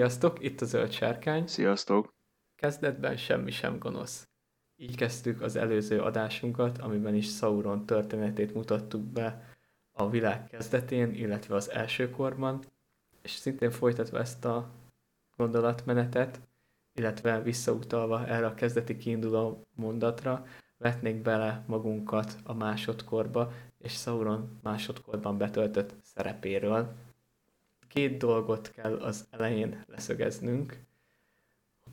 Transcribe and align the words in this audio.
Sziasztok, 0.00 0.44
itt 0.44 0.60
a 0.60 0.64
Zöld 0.64 0.92
Sárkány. 0.92 1.46
Sziasztok! 1.46 2.14
Kezdetben 2.56 3.16
semmi 3.16 3.50
sem 3.50 3.78
gonosz. 3.78 4.28
Így 4.76 4.96
kezdtük 4.96 5.40
az 5.40 5.56
előző 5.56 6.00
adásunkat, 6.00 6.78
amiben 6.78 7.14
is 7.14 7.36
Sauron 7.36 7.86
történetét 7.86 8.54
mutattuk 8.54 9.02
be 9.02 9.44
a 9.92 10.10
világ 10.10 10.46
kezdetén, 10.46 11.14
illetve 11.14 11.54
az 11.54 11.70
első 11.70 12.10
korban, 12.10 12.64
és 13.22 13.30
szintén 13.30 13.70
folytatva 13.70 14.18
ezt 14.18 14.44
a 14.44 14.70
gondolatmenetet, 15.36 16.40
illetve 16.94 17.42
visszautalva 17.42 18.26
erre 18.26 18.46
a 18.46 18.54
kezdeti 18.54 18.96
kiinduló 18.96 19.66
mondatra, 19.74 20.46
vetnék 20.78 21.22
bele 21.22 21.64
magunkat 21.66 22.36
a 22.44 22.54
másodkorba, 22.54 23.52
és 23.78 23.92
Sauron 23.92 24.58
másodkorban 24.62 25.38
betöltött 25.38 25.94
szerepéről. 26.02 26.92
Két 27.90 28.16
dolgot 28.16 28.70
kell 28.70 28.96
az 28.96 29.26
elején 29.30 29.84
leszögeznünk. 29.86 30.78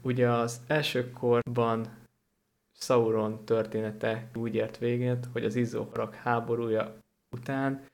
Ugye 0.02 0.30
az 0.32 0.62
első 0.68 1.12
korban 1.12 1.98
Sauron 2.74 3.46
története 3.46 4.30
úgy 4.36 4.56
ért 4.56 4.78
végét, 4.78 5.28
hogy 5.32 5.46
az 5.46 5.56
izzóharak 5.56 6.14
háborúja 6.14 6.98
után 7.30 7.86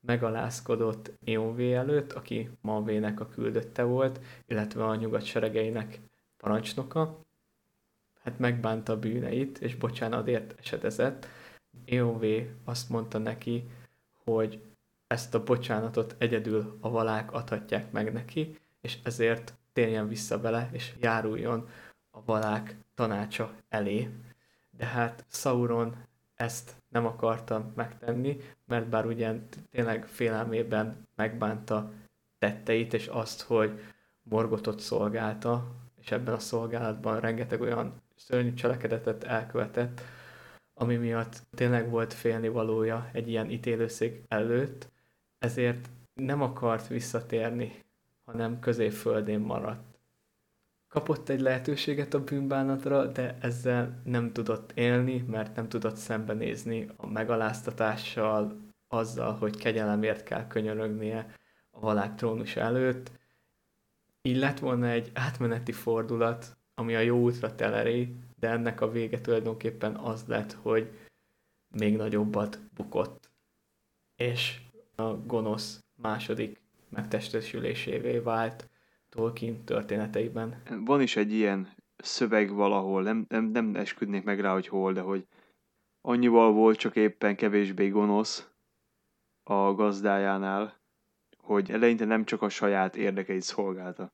megalázkodott 0.00 1.12
Eonvé 1.24 1.72
előtt, 1.74 2.12
aki 2.12 2.50
Manvének 2.60 3.20
a 3.20 3.28
küldötte 3.28 3.82
volt, 3.82 4.20
illetve 4.46 4.84
a 4.84 4.94
nyugat 4.94 5.24
seregeinek 5.24 6.00
parancsnoka. 6.36 7.20
Hát 8.22 8.38
megbánta 8.38 8.92
a 8.92 8.98
bűneit, 8.98 9.58
és 9.58 9.76
bocsánatért 9.76 10.54
esedezett. 10.58 11.26
Eonvé 11.86 12.50
azt 12.64 12.88
mondta 12.88 13.18
neki, 13.18 13.70
hogy 14.24 14.62
ezt 15.10 15.34
a 15.34 15.42
bocsánatot 15.42 16.14
egyedül 16.18 16.78
a 16.80 16.90
valák 16.90 17.32
adhatják 17.32 17.92
meg 17.92 18.12
neki, 18.12 18.58
és 18.80 18.98
ezért 19.02 19.54
térjen 19.72 20.08
vissza 20.08 20.40
vele, 20.40 20.68
és 20.72 20.92
járuljon 21.00 21.68
a 22.10 22.24
valák 22.24 22.76
tanácsa 22.94 23.54
elé. 23.68 24.10
De 24.70 24.84
hát 24.84 25.24
Sauron 25.28 25.96
ezt 26.34 26.74
nem 26.88 27.06
akarta 27.06 27.72
megtenni, 27.74 28.36
mert 28.66 28.88
bár 28.88 29.06
ugye 29.06 29.34
tényleg 29.70 30.06
félelmében 30.06 31.08
megbánta 31.14 31.92
tetteit, 32.38 32.94
és 32.94 33.06
azt, 33.06 33.40
hogy 33.40 33.80
Morgotot 34.22 34.80
szolgálta, 34.80 35.66
és 36.00 36.10
ebben 36.10 36.34
a 36.34 36.38
szolgálatban 36.38 37.20
rengeteg 37.20 37.60
olyan 37.60 38.02
szörnyű 38.16 38.54
cselekedetet 38.54 39.24
elkövetett, 39.24 40.00
ami 40.74 40.96
miatt 40.96 41.42
tényleg 41.54 41.90
volt 41.90 42.12
félnivalója 42.12 43.08
egy 43.12 43.28
ilyen 43.28 43.50
ítélőszék 43.50 44.24
előtt, 44.28 44.88
ezért 45.40 45.90
nem 46.14 46.42
akart 46.42 46.86
visszatérni, 46.86 47.84
hanem 48.24 48.60
középföldén 48.60 49.40
maradt. 49.40 49.98
Kapott 50.88 51.28
egy 51.28 51.40
lehetőséget 51.40 52.14
a 52.14 52.24
bűnbánatra, 52.24 53.06
de 53.06 53.38
ezzel 53.40 54.00
nem 54.04 54.32
tudott 54.32 54.72
élni, 54.74 55.24
mert 55.28 55.56
nem 55.56 55.68
tudott 55.68 55.96
szembenézni 55.96 56.88
a 56.96 57.06
megaláztatással, 57.06 58.56
azzal, 58.88 59.32
hogy 59.32 59.56
kegyelemért 59.56 60.22
kell 60.22 60.46
könyörögnie 60.46 61.34
a 61.70 61.80
valák 61.80 62.14
trónus 62.14 62.56
előtt. 62.56 63.10
Így 64.22 64.36
lett 64.36 64.58
volna 64.58 64.86
egy 64.86 65.10
átmeneti 65.14 65.72
fordulat, 65.72 66.56
ami 66.74 66.94
a 66.94 67.00
jó 67.00 67.18
útra 67.18 67.54
teleri, 67.54 68.14
de 68.38 68.48
ennek 68.48 68.80
a 68.80 68.90
vége 68.90 69.20
tulajdonképpen 69.20 69.96
az 69.96 70.24
lett, 70.26 70.52
hogy 70.52 70.90
még 71.68 71.96
nagyobbat 71.96 72.60
bukott. 72.74 73.30
És 74.16 74.60
a 75.06 75.22
gonosz 75.26 75.84
második 76.02 76.60
megtestesülésévé 76.88 78.18
vált 78.18 78.68
Tolkien 79.08 79.64
történeteiben. 79.64 80.62
Van 80.84 81.00
is 81.00 81.16
egy 81.16 81.32
ilyen 81.32 81.68
szöveg 81.96 82.52
valahol, 82.52 83.02
nem, 83.02 83.26
nem, 83.28 83.44
nem 83.44 83.74
esküdnék 83.74 84.24
meg 84.24 84.40
rá, 84.40 84.52
hogy 84.52 84.66
hol, 84.66 84.92
de 84.92 85.00
hogy 85.00 85.26
annyival 86.00 86.52
volt 86.52 86.78
csak 86.78 86.96
éppen 86.96 87.36
kevésbé 87.36 87.88
gonosz 87.88 88.50
a 89.42 89.74
gazdájánál, 89.74 90.78
hogy 91.36 91.70
eleinte 91.70 92.04
nem 92.04 92.24
csak 92.24 92.42
a 92.42 92.48
saját 92.48 92.96
érdekeit 92.96 93.42
szolgálta. 93.42 94.12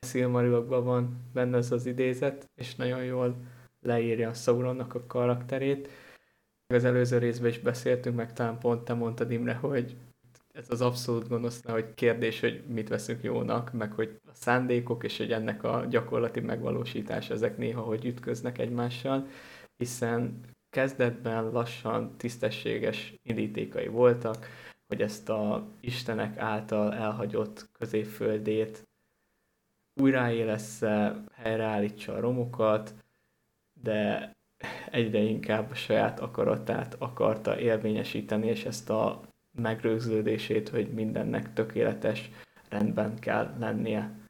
Szilmarilokban 0.00 0.84
van 0.84 1.16
benne 1.32 1.56
ez 1.56 1.72
az 1.72 1.86
idézet, 1.86 2.50
és 2.54 2.74
nagyon 2.74 3.04
jól 3.04 3.36
leírja 3.82 4.32
Sauronnak 4.32 4.94
a 4.94 5.06
karakterét. 5.06 5.88
Az 6.74 6.84
előző 6.84 7.18
részben 7.18 7.50
is 7.50 7.58
beszéltünk, 7.58 8.16
meg 8.16 8.32
talán 8.32 8.58
pont 8.58 8.84
te 8.84 8.94
mondtad 8.94 9.30
Imre, 9.30 9.54
hogy 9.54 9.96
ez 10.52 10.70
az 10.70 10.80
abszolút 10.80 11.28
gonosz, 11.28 11.64
hogy 11.64 11.94
kérdés, 11.94 12.40
hogy 12.40 12.64
mit 12.66 12.88
veszünk 12.88 13.22
jónak, 13.22 13.72
meg 13.72 13.92
hogy 13.92 14.20
a 14.24 14.34
szándékok 14.34 15.04
és 15.04 15.16
hogy 15.16 15.32
ennek 15.32 15.62
a 15.62 15.84
gyakorlati 15.90 16.40
megvalósítása 16.40 17.34
ezek 17.34 17.56
néha 17.56 17.82
hogy 17.82 18.04
ütköznek 18.04 18.58
egymással, 18.58 19.26
hiszen 19.76 20.40
kezdetben 20.70 21.50
lassan 21.50 22.16
tisztességes 22.16 23.14
indítékai 23.22 23.86
voltak, 23.86 24.46
hogy 24.86 25.00
ezt 25.00 25.28
a 25.28 25.66
Istenek 25.80 26.38
által 26.38 26.94
elhagyott 26.94 27.68
középföldét 27.72 28.82
újraélessze, 30.00 31.24
helyreállítsa 31.32 32.14
a 32.14 32.20
romokat, 32.20 32.94
de 33.82 34.35
egyre 34.90 35.18
inkább 35.18 35.70
a 35.70 35.74
saját 35.74 36.20
akaratát 36.20 36.94
akarta 36.98 37.58
érvényesíteni, 37.58 38.46
és 38.46 38.64
ezt 38.64 38.90
a 38.90 39.20
megrögződését, 39.52 40.68
hogy 40.68 40.92
mindennek 40.92 41.52
tökéletes 41.52 42.30
rendben 42.68 43.18
kell 43.18 43.54
lennie. 43.58 44.28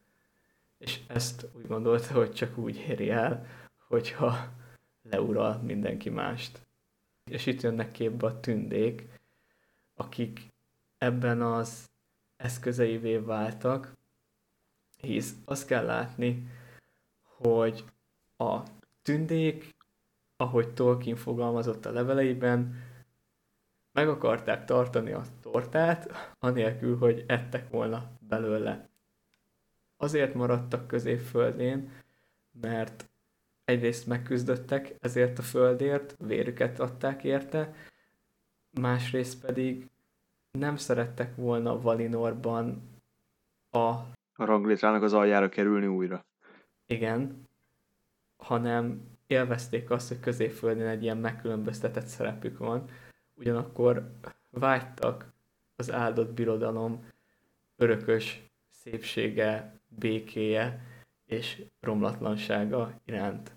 És 0.79 1.01
ezt 1.07 1.49
úgy 1.57 1.67
gondolta, 1.67 2.15
hogy 2.15 2.33
csak 2.33 2.59
úgy 2.59 2.85
éri 2.89 3.11
el, 3.11 3.47
hogyha 3.89 4.53
leural 5.03 5.59
mindenki 5.63 6.11
mást. 6.11 6.67
És 7.31 7.47
itt 7.47 7.61
jönnek 7.61 7.91
képbe 7.91 8.27
a 8.27 8.41
tündék, 8.41 9.09
akik 9.95 10.41
ebben 10.99 11.43
az 11.43 11.91
eszközeivé 12.37 13.17
váltak, 13.17 13.93
hisz 15.01 15.35
azt 15.45 15.67
kell 15.67 15.85
látni, 15.85 16.51
hogy 17.23 17.85
a 18.37 18.61
tündék, 19.03 19.76
ahogy 20.37 20.73
Tolkien 20.73 21.17
fogalmazott 21.17 21.87
a 21.87 21.93
leveleiben, 21.93 22.75
meg 23.93 24.09
akarták 24.09 24.65
tartani 24.65 25.13
a 25.13 25.23
tortát, 25.41 26.35
anélkül, 26.39 26.99
hogy 26.99 27.25
ettek 27.27 27.71
volna 27.71 28.11
belőle. 28.21 28.89
Azért 29.97 30.35
maradtak 30.35 30.87
középföldén, 30.87 31.93
mert 32.61 33.11
egyrészt 33.65 34.07
megküzdöttek 34.07 34.97
ezért 35.01 35.39
a 35.39 35.43
földért, 35.43 36.17
vérüket 36.19 36.81
adták 36.81 37.25
érte, 37.25 37.75
másrészt 38.71 39.41
pedig 39.47 39.91
nem 40.59 40.77
szerettek 40.77 41.37
volna 41.37 41.81
Valinorban 41.81 42.91
a... 43.71 43.89
A 44.39 44.45
ranglétrának 44.45 45.03
az 45.03 45.13
aljára 45.13 45.49
kerülni 45.49 45.87
újra. 45.87 46.25
Igen, 46.87 47.49
hanem 48.37 49.16
élvezték 49.27 49.91
azt, 49.91 50.09
hogy 50.09 50.21
középföldén 50.21 50.87
egy 50.87 51.03
ilyen 51.03 51.17
megkülönböztetett 51.17 52.07
szerepük 52.07 52.59
van, 52.59 52.85
ugyanakkor 53.35 54.11
vágytak 54.51 55.33
az 55.77 55.93
áldott 55.93 56.33
birodalom 56.33 57.05
örökös 57.77 58.51
szépsége, 58.71 59.81
békéje 59.89 60.85
és 61.27 61.63
romlatlansága 61.81 63.01
iránt. 63.05 63.55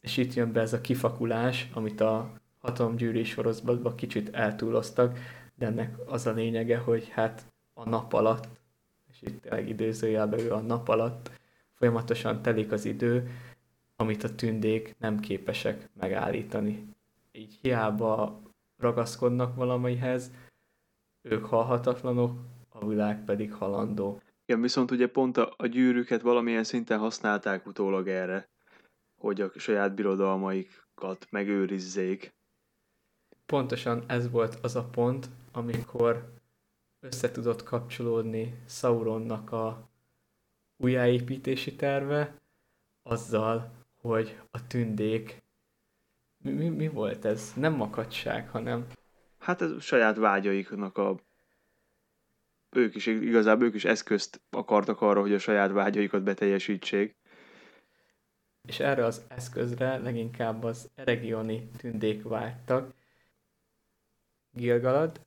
És 0.00 0.16
itt 0.16 0.34
jön 0.34 0.52
be 0.52 0.60
ez 0.60 0.72
a 0.72 0.80
kifakulás, 0.80 1.70
amit 1.72 2.00
a 2.00 2.32
hatalomgyűrű 2.58 3.22
sorozatban 3.22 3.96
kicsit 3.96 4.34
eltúloztak, 4.34 5.18
de 5.54 5.66
ennek 5.66 5.96
az 6.06 6.26
a 6.26 6.32
lényege, 6.32 6.78
hogy 6.78 7.08
hát 7.08 7.52
a 7.72 7.88
nap 7.88 8.12
alatt, 8.12 8.48
és 9.10 9.22
itt 9.22 9.42
tényleg 9.42 9.68
időzőjelben 9.68 10.38
ő 10.38 10.52
a 10.52 10.60
nap 10.60 10.88
alatt, 10.88 11.30
folyamatosan 11.72 12.42
telik 12.42 12.72
az 12.72 12.84
idő, 12.84 13.30
amit 13.96 14.24
a 14.24 14.34
tündék 14.34 14.94
nem 14.98 15.20
képesek 15.20 15.88
megállítani 16.00 16.94
így 17.36 17.58
hiába 17.60 18.42
ragaszkodnak 18.76 19.54
valamihez, 19.54 20.30
ők 21.22 21.44
halhatatlanok, 21.44 22.38
a 22.68 22.86
világ 22.86 23.24
pedig 23.24 23.52
halandó. 23.52 24.20
Igen, 24.46 24.60
viszont 24.60 24.90
ugye 24.90 25.08
pont 25.08 25.36
a, 25.36 25.54
a 25.56 25.66
gyűrűket 25.66 26.22
valamilyen 26.22 26.64
szinten 26.64 26.98
használták 26.98 27.66
utólag 27.66 28.08
erre, 28.08 28.48
hogy 29.20 29.40
a 29.40 29.50
saját 29.56 29.94
birodalmaikat 29.94 31.26
megőrizzék. 31.30 32.34
Pontosan 33.46 34.04
ez 34.06 34.30
volt 34.30 34.58
az 34.62 34.76
a 34.76 34.84
pont, 34.84 35.28
amikor 35.52 36.32
össze 37.00 37.30
tudott 37.30 37.62
kapcsolódni 37.62 38.62
Sauronnak 38.68 39.52
a 39.52 39.88
újjáépítési 40.76 41.76
terve 41.76 42.34
azzal, 43.02 43.83
hogy 44.08 44.40
a 44.50 44.66
tündék 44.66 45.42
mi, 46.42 46.50
mi, 46.50 46.68
mi 46.68 46.88
volt 46.88 47.24
ez? 47.24 47.52
Nem 47.56 47.72
makadság, 47.72 48.48
hanem... 48.48 48.86
Hát 49.38 49.60
ez 49.60 49.82
saját 49.82 50.16
vágyaiknak 50.16 50.98
a 50.98 51.16
ők 52.70 52.94
is 52.94 53.06
igazából 53.06 53.66
ők 53.66 53.74
is 53.74 53.84
eszközt 53.84 54.40
akartak 54.50 55.00
arra, 55.00 55.20
hogy 55.20 55.32
a 55.32 55.38
saját 55.38 55.70
vágyaikat 55.70 56.22
beteljesítsék. 56.22 57.16
És 58.62 58.80
erre 58.80 59.04
az 59.04 59.24
eszközre 59.28 59.98
leginkább 59.98 60.64
az 60.64 60.90
eregioni 60.94 61.68
tündék 61.76 62.22
vágytak. 62.22 62.94
Gilgalad 64.50 65.20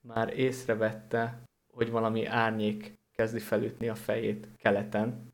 már 0.00 0.38
észrevette, 0.38 1.42
hogy 1.72 1.90
valami 1.90 2.24
árnyék 2.24 2.98
kezdi 3.12 3.38
felütni 3.38 3.88
a 3.88 3.94
fejét 3.94 4.48
keleten, 4.56 5.32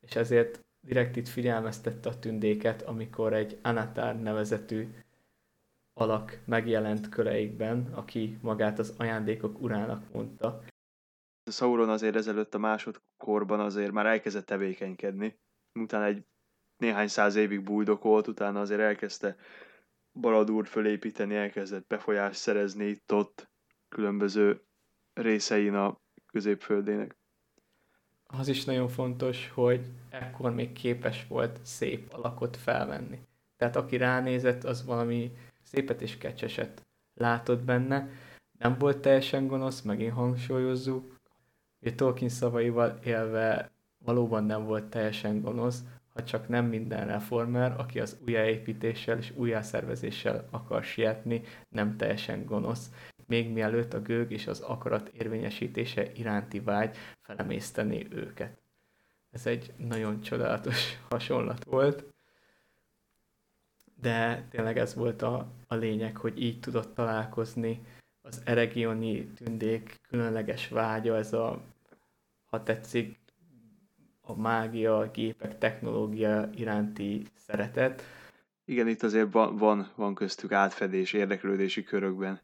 és 0.00 0.16
ezért 0.16 0.66
direkt 0.88 1.16
itt 1.16 1.28
figyelmeztette 1.28 2.08
a 2.08 2.18
tündéket, 2.18 2.82
amikor 2.82 3.32
egy 3.32 3.58
Anatár 3.62 4.20
nevezetű 4.20 4.88
alak 5.92 6.38
megjelent 6.44 7.08
köreikben, 7.08 7.92
aki 7.92 8.38
magát 8.42 8.78
az 8.78 8.94
ajándékok 8.96 9.60
urának 9.60 10.12
mondta. 10.12 10.62
Sauron 11.50 11.88
azért 11.88 12.16
ezelőtt 12.16 12.54
a 12.54 12.58
másodkorban 12.58 13.60
azért 13.60 13.92
már 13.92 14.06
elkezdett 14.06 14.46
tevékenykedni. 14.46 15.38
Utána 15.80 16.04
egy 16.04 16.24
néhány 16.76 17.08
száz 17.08 17.34
évig 17.34 17.62
buldokolt, 17.62 18.26
utána 18.26 18.60
azért 18.60 18.80
elkezdte 18.80 19.36
Baradur 20.20 20.66
fölépíteni, 20.66 21.34
elkezdett 21.34 21.86
befolyást 21.86 22.40
szerezni 22.40 22.84
itt-ott 22.84 23.50
különböző 23.88 24.62
részein 25.12 25.74
a 25.74 26.00
középföldének. 26.26 27.17
Az 28.36 28.48
is 28.48 28.64
nagyon 28.64 28.88
fontos, 28.88 29.50
hogy 29.54 29.86
ekkor 30.10 30.54
még 30.54 30.72
képes 30.72 31.26
volt 31.28 31.60
szép 31.62 32.12
alakot 32.12 32.56
felvenni. 32.56 33.18
Tehát 33.56 33.76
aki 33.76 33.96
ránézett, 33.96 34.64
az 34.64 34.84
valami 34.84 35.36
szépet 35.62 36.02
és 36.02 36.18
kecseset 36.18 36.86
látott 37.14 37.62
benne. 37.62 38.08
Nem 38.58 38.78
volt 38.78 38.98
teljesen 38.98 39.46
gonosz, 39.46 39.82
megint 39.82 40.12
hangsúlyozzuk, 40.12 41.16
hogy 41.82 41.94
Tolkien 41.94 42.30
szavaival 42.30 42.98
élve 43.04 43.70
valóban 44.04 44.44
nem 44.44 44.64
volt 44.64 44.84
teljesen 44.84 45.40
gonosz, 45.40 45.82
ha 46.14 46.24
csak 46.24 46.48
nem 46.48 46.64
minden 46.66 47.06
reformer, 47.06 47.74
aki 47.80 48.00
az 48.00 48.18
újjáépítéssel 48.26 49.18
és 49.18 49.32
újjászervezéssel 49.36 50.48
akar 50.50 50.84
sietni, 50.84 51.42
nem 51.68 51.96
teljesen 51.96 52.44
gonosz, 52.44 52.90
még 53.28 53.50
mielőtt 53.52 53.94
a 53.94 54.02
gőg 54.02 54.30
és 54.30 54.46
az 54.46 54.60
akarat 54.60 55.08
érvényesítése 55.08 56.12
iránti 56.12 56.60
vágy 56.60 56.96
felemészteni 57.20 58.06
őket. 58.10 58.58
Ez 59.30 59.46
egy 59.46 59.72
nagyon 59.76 60.20
csodálatos 60.20 60.98
hasonlat 61.10 61.64
volt, 61.64 62.04
de 64.00 64.46
tényleg 64.50 64.78
ez 64.78 64.94
volt 64.94 65.22
a, 65.22 65.52
a 65.66 65.74
lényeg, 65.74 66.16
hogy 66.16 66.42
így 66.42 66.60
tudott 66.60 66.94
találkozni 66.94 67.80
az 68.22 68.42
eregioni 68.44 69.26
tündék 69.26 70.00
különleges 70.08 70.68
vágya, 70.68 71.16
ez 71.16 71.32
a, 71.32 71.62
ha 72.44 72.62
tetszik, 72.62 73.18
a 74.20 74.34
mágia, 74.34 74.98
a 74.98 75.10
gépek, 75.10 75.58
technológia 75.58 76.50
iránti 76.54 77.26
szeretet. 77.34 78.02
Igen, 78.64 78.88
itt 78.88 79.02
azért 79.02 79.32
van, 79.32 79.56
van, 79.56 79.92
van 79.94 80.14
köztük 80.14 80.52
átfedés 80.52 81.12
érdeklődési 81.12 81.82
körökben. 81.82 82.40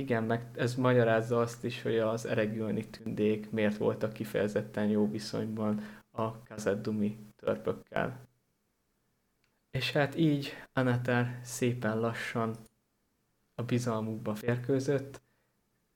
Igen, 0.00 0.24
meg 0.24 0.50
ez 0.54 0.74
magyarázza 0.74 1.40
azt 1.40 1.64
is, 1.64 1.82
hogy 1.82 1.98
az 1.98 2.26
eregioni 2.26 2.88
tündék 2.90 3.50
miért 3.50 3.76
voltak 3.76 4.12
kifejezetten 4.12 4.88
jó 4.88 5.10
viszonyban 5.10 5.82
a 6.10 6.42
Kazeddumi 6.42 7.18
törpökkel. 7.36 8.28
És 9.70 9.92
hát 9.92 10.16
így 10.16 10.52
Anatár 10.72 11.40
szépen 11.42 12.00
lassan 12.00 12.56
a 13.54 13.62
bizalmukba 13.62 14.34
férkőzött, 14.34 15.22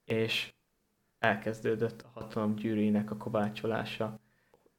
és 0.03 0.53
elkezdődött 1.19 2.01
a 2.01 2.09
hatalom 2.13 2.55
gyűrűinek 2.55 3.11
a 3.11 3.17
kovácsolása. 3.17 4.19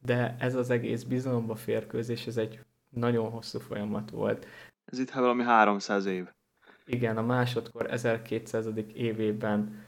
De 0.03 0.37
ez 0.39 0.55
az 0.55 0.71
egész 0.71 1.03
bizalomba 1.03 1.55
férkőzés, 1.55 2.27
ez 2.27 2.37
egy 2.37 2.65
nagyon 2.89 3.31
hosszú 3.31 3.59
folyamat 3.59 4.11
volt. 4.11 4.47
Ez 4.85 4.99
itt 4.99 5.11
valami 5.11 5.43
300 5.43 6.05
év. 6.05 6.36
Igen, 6.87 7.17
a 7.17 7.23
másodkor 7.23 7.91
1200. 7.91 8.67
évében 8.95 9.85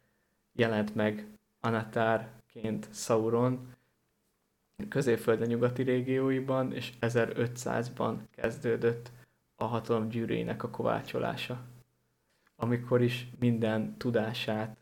jelent 0.52 0.94
meg 0.94 1.26
Anatárként 1.60 2.88
Sauron, 2.92 3.74
középföld 4.88 5.46
nyugati 5.46 5.82
régióiban, 5.82 6.72
és 6.72 6.92
1500-ban 7.00 8.16
kezdődött 8.30 9.10
a 9.56 9.64
hatalom 9.64 10.08
gyűrűjének 10.08 10.62
a 10.62 10.70
kovácsolása. 10.70 11.64
Amikor 12.56 13.02
is 13.02 13.28
minden 13.38 13.96
tudását 13.96 14.76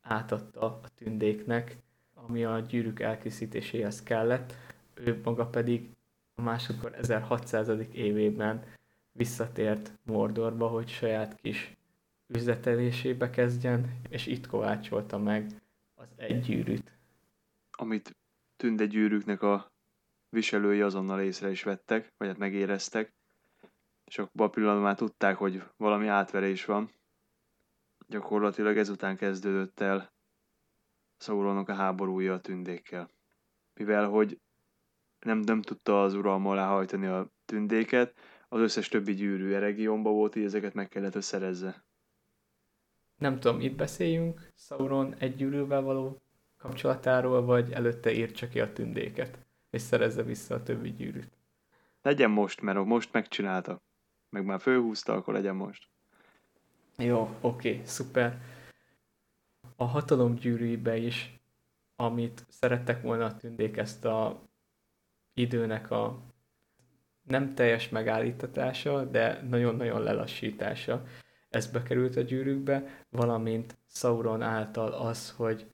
átadta 0.00 0.60
a 0.60 0.80
tündéknek, 0.94 1.76
ami 2.14 2.44
a 2.44 2.60
gyűrűk 2.60 3.00
elkészítéséhez 3.00 4.02
kellett, 4.02 4.54
ő 4.94 5.20
maga 5.24 5.46
pedig 5.46 5.90
a 6.34 6.42
másodkor 6.42 6.94
1600. 6.94 7.68
évében 7.92 8.64
visszatért 9.12 9.98
Mordorba, 10.04 10.68
hogy 10.68 10.88
saját 10.88 11.36
kis 11.36 11.76
üzletelésébe 12.26 13.30
kezdjen, 13.30 14.00
és 14.08 14.26
itt 14.26 14.46
kovácsolta 14.46 15.18
meg 15.18 15.46
az 15.94 16.08
egy 16.16 16.40
gyűrűt. 16.40 16.98
Amit 17.70 18.16
tündegyűrűknek 18.56 19.42
a 19.42 19.72
viselői 20.28 20.80
azonnal 20.80 21.20
észre 21.20 21.50
is 21.50 21.62
vettek, 21.62 22.12
vagy 22.16 22.28
hát 22.28 22.38
megéreztek, 22.38 23.14
és 24.04 24.18
akkor 24.18 24.46
a 24.46 24.50
pillanatban 24.50 24.84
már 24.84 24.96
tudták, 24.96 25.36
hogy 25.36 25.62
valami 25.76 26.06
átverés 26.06 26.64
van. 26.64 26.90
Gyakorlatilag 28.06 28.76
ezután 28.76 29.16
kezdődött 29.16 29.80
el 29.80 30.12
Sauronnak 31.18 31.68
a 31.68 31.74
háborúja 31.74 32.34
a 32.34 32.40
tündékkel. 32.40 33.10
Mivel, 33.74 34.08
hogy 34.08 34.40
nem, 35.18 35.38
nem 35.38 35.62
tudta 35.62 36.02
az 36.02 36.14
uralma 36.14 36.50
alá 36.50 36.68
hajtani 36.68 37.06
a 37.06 37.32
tündéket, 37.44 38.14
az 38.52 38.60
összes 38.60 38.88
többi 38.88 39.14
gyűrű 39.14 39.52
regionba 39.52 40.10
volt, 40.10 40.36
így 40.36 40.44
ezeket 40.44 40.74
meg 40.74 40.88
kellett 40.88 41.14
összerezze. 41.14 41.84
Nem 43.18 43.40
tudom, 43.40 43.60
itt 43.60 43.76
beszéljünk 43.76 44.52
Sauron 44.54 45.14
egy 45.18 45.36
gyűrűvel 45.36 45.80
való 45.80 46.22
kapcsolatáról, 46.58 47.44
vagy 47.44 47.72
előtte 47.72 48.12
írtsa 48.12 48.48
ki 48.48 48.60
a 48.60 48.72
tündéket, 48.72 49.38
és 49.70 49.80
szerezze 49.80 50.22
vissza 50.22 50.54
a 50.54 50.62
többi 50.62 50.92
gyűrűt. 50.92 51.32
Legyen 52.02 52.30
most, 52.30 52.60
mert 52.60 52.84
most 52.84 53.12
megcsinálta. 53.12 53.82
Meg 54.30 54.44
már 54.44 54.60
fölhúzta, 54.60 55.12
akkor 55.12 55.34
legyen 55.34 55.56
most. 55.56 55.88
Jó, 56.98 57.36
oké, 57.40 57.70
okay, 57.70 57.86
szuper. 57.86 58.40
A 59.76 59.84
hatalom 59.84 60.34
gyűrűibe 60.34 60.96
is, 60.96 61.40
amit 61.96 62.44
szerettek 62.48 63.02
volna 63.02 63.24
a 63.24 63.36
tündék 63.36 63.76
ezt 63.76 64.04
a 64.04 64.42
időnek 65.34 65.90
a 65.90 66.31
nem 67.32 67.54
teljes 67.54 67.88
megállítatása, 67.88 69.04
de 69.04 69.42
nagyon-nagyon 69.48 70.02
lelassítása. 70.02 71.04
Ez 71.50 71.66
bekerült 71.66 72.16
a 72.16 72.20
gyűrűkbe, 72.20 73.04
valamint 73.10 73.76
Sauron 73.88 74.42
által 74.42 74.92
az, 74.92 75.30
hogy 75.36 75.66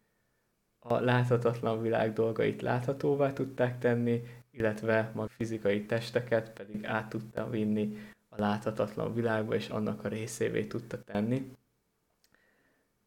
a 0.79 1.01
láthatatlan 1.01 1.83
világ 1.83 2.13
dolgait 2.13 2.63
láthatóvá 2.63 3.33
tudták 3.33 3.79
tenni, 3.79 4.23
illetve 4.51 5.13
a 5.15 5.29
fizikai 5.29 5.87
testeket 5.87 6.51
pedig 6.51 6.85
át 6.85 7.09
tudta 7.09 7.51
vinni 7.51 7.99
a 8.29 8.41
láthatatlan 8.41 9.15
világba, 9.15 9.55
és 9.55 9.69
annak 9.69 10.05
a 10.05 10.09
részévé 10.09 10.67
tudta 10.67 11.03
tenni. 11.05 11.51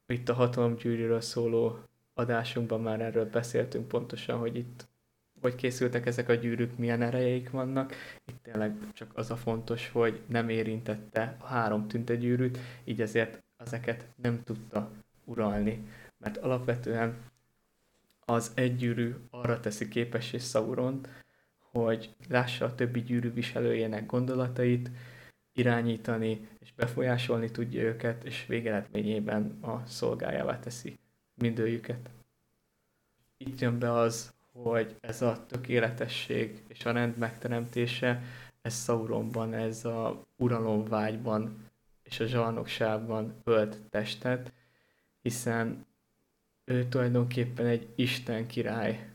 Itt 0.08 0.30
a 0.30 0.34
hatalomgyűrűről 0.34 1.22
szóló 1.22 1.80
adásunkban 2.14 2.82
már 2.82 3.02
erről 3.02 3.30
beszéltünk 3.30 3.88
pontosan, 3.88 4.38
hogy 4.38 4.56
itt 4.56 4.90
hogy 5.42 5.56
készültek 5.56 6.06
ezek 6.06 6.30
a 6.30 6.34
gyűrűk, 6.34 6.78
milyen 6.78 7.02
erejeik 7.02 7.50
vannak. 7.50 7.94
Itt 8.26 8.44
tényleg 8.44 8.78
csak 8.94 9.12
az 9.18 9.32
a 9.32 9.36
fontos, 9.36 9.90
hogy 9.90 10.22
nem 10.28 10.50
érintette 10.50 11.36
a 11.40 11.46
három 11.46 11.88
tüntegyűrűt, 11.88 12.58
így 12.84 13.02
ezért 13.02 13.44
ezeket 13.58 14.06
nem 14.16 14.44
tudta 14.44 14.92
uralni. 15.26 15.88
Mert 16.18 16.38
alapvetően 16.38 17.18
az 18.26 18.52
egy 18.56 18.76
gyűrű 18.76 19.16
arra 19.30 19.60
teszi 19.60 19.88
képessé 19.88 20.38
Sauron, 20.38 21.02
hogy 21.72 22.16
lássa 22.30 22.66
a 22.66 22.76
többi 22.76 23.02
gyűrű 23.02 23.34
viselőjének 23.34 24.06
gondolatait, 24.06 24.92
irányítani 25.54 26.48
és 26.60 26.74
befolyásolni 26.74 27.52
tudja 27.52 27.82
őket, 27.82 28.24
és 28.24 28.46
végeredményében 28.48 29.58
a 29.62 29.86
szolgájává 29.86 30.60
teszi 30.60 31.00
mindőjüket. 31.34 32.10
Itt 33.38 33.60
jön 33.60 33.80
be 33.80 33.92
az, 33.92 34.34
hogy 34.52 34.96
ez 35.00 35.22
a 35.22 35.46
tökéletesség 35.46 36.64
és 36.68 36.86
a 36.86 36.92
rend 36.92 37.18
megteremtése, 37.18 38.22
ez 38.62 38.84
Sauronban, 38.84 39.54
ez 39.54 39.86
a 39.86 40.26
uralomvágyban 40.36 41.70
és 42.04 42.20
a 42.20 42.26
zsarnokságban 42.26 43.42
ölt 43.44 43.78
testet, 43.90 44.52
hiszen 45.22 45.86
ő 46.66 46.86
tulajdonképpen 46.86 47.66
egy 47.66 47.88
Isten 47.96 48.48
király 48.48 49.10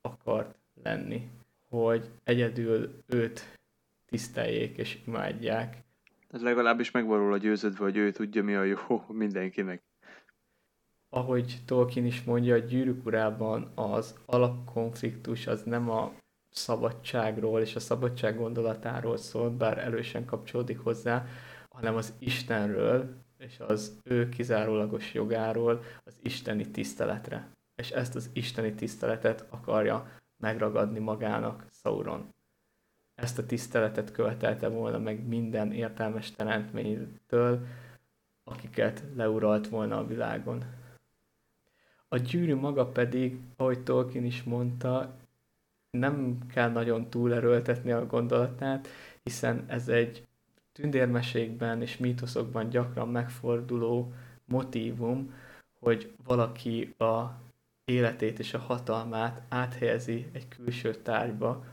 akart 0.00 0.54
lenni, 0.82 1.30
hogy 1.68 2.10
egyedül 2.24 3.02
őt 3.06 3.58
tiszteljék 4.06 4.76
és 4.76 4.98
imádják. 5.06 5.82
Ez 6.30 6.42
legalábbis 6.42 6.90
meg 6.90 7.06
van 7.06 7.18
róla 7.18 7.36
győződve, 7.36 7.84
hogy 7.84 7.96
ő 7.96 8.12
tudja, 8.12 8.42
mi 8.42 8.54
a 8.54 8.62
jó 8.62 9.04
mindenkinek. 9.08 9.82
Ahogy 11.10 11.60
Tolkien 11.66 12.06
is 12.06 12.22
mondja, 12.24 12.54
a 12.54 12.58
gyűrűk 12.58 13.06
urában 13.06 13.72
az 13.74 14.14
alapkonfliktus 14.26 15.46
az 15.46 15.62
nem 15.62 15.90
a 15.90 16.12
szabadságról 16.50 17.60
és 17.60 17.76
a 17.76 17.80
szabadság 17.80 18.36
gondolatáról 18.36 19.16
szól, 19.16 19.50
bár 19.50 19.78
erősen 19.78 20.24
kapcsolódik 20.24 20.78
hozzá, 20.78 21.26
hanem 21.68 21.96
az 21.96 22.12
Istenről 22.18 23.14
és 23.38 23.60
az 23.60 24.00
ő 24.04 24.28
kizárólagos 24.28 25.14
jogáról, 25.14 25.82
az 26.04 26.18
isteni 26.22 26.70
tiszteletre. 26.70 27.48
És 27.74 27.90
ezt 27.90 28.14
az 28.14 28.30
isteni 28.32 28.74
tiszteletet 28.74 29.46
akarja 29.50 30.10
megragadni 30.36 30.98
magának 30.98 31.66
Sauron. 31.70 32.34
Ezt 33.14 33.38
a 33.38 33.46
tiszteletet 33.46 34.12
követelte 34.12 34.68
volna 34.68 34.98
meg 34.98 35.26
minden 35.26 35.72
értelmes 35.72 36.30
teremtménytől, 36.30 37.66
akiket 38.44 39.02
leuralt 39.14 39.68
volna 39.68 39.98
a 39.98 40.06
világon. 40.06 40.64
A 42.12 42.16
gyűrű 42.16 42.54
maga 42.54 42.86
pedig, 42.86 43.38
ahogy 43.56 43.82
Tolkien 43.82 44.24
is 44.24 44.42
mondta, 44.42 45.14
nem 45.90 46.38
kell 46.52 46.70
nagyon 46.70 47.10
túlerőltetni 47.10 47.92
a 47.92 48.06
gondolatát, 48.06 48.88
hiszen 49.22 49.64
ez 49.66 49.88
egy 49.88 50.26
tündérmesékben 50.72 51.82
és 51.82 51.96
mítoszokban 51.96 52.68
gyakran 52.68 53.08
megforduló 53.08 54.12
motívum, 54.44 55.34
hogy 55.80 56.12
valaki 56.24 56.94
a 56.98 57.40
életét 57.84 58.38
és 58.38 58.54
a 58.54 58.58
hatalmát 58.58 59.42
áthelyezi 59.48 60.26
egy 60.32 60.48
külső 60.48 60.94
tárgyba, 60.94 61.64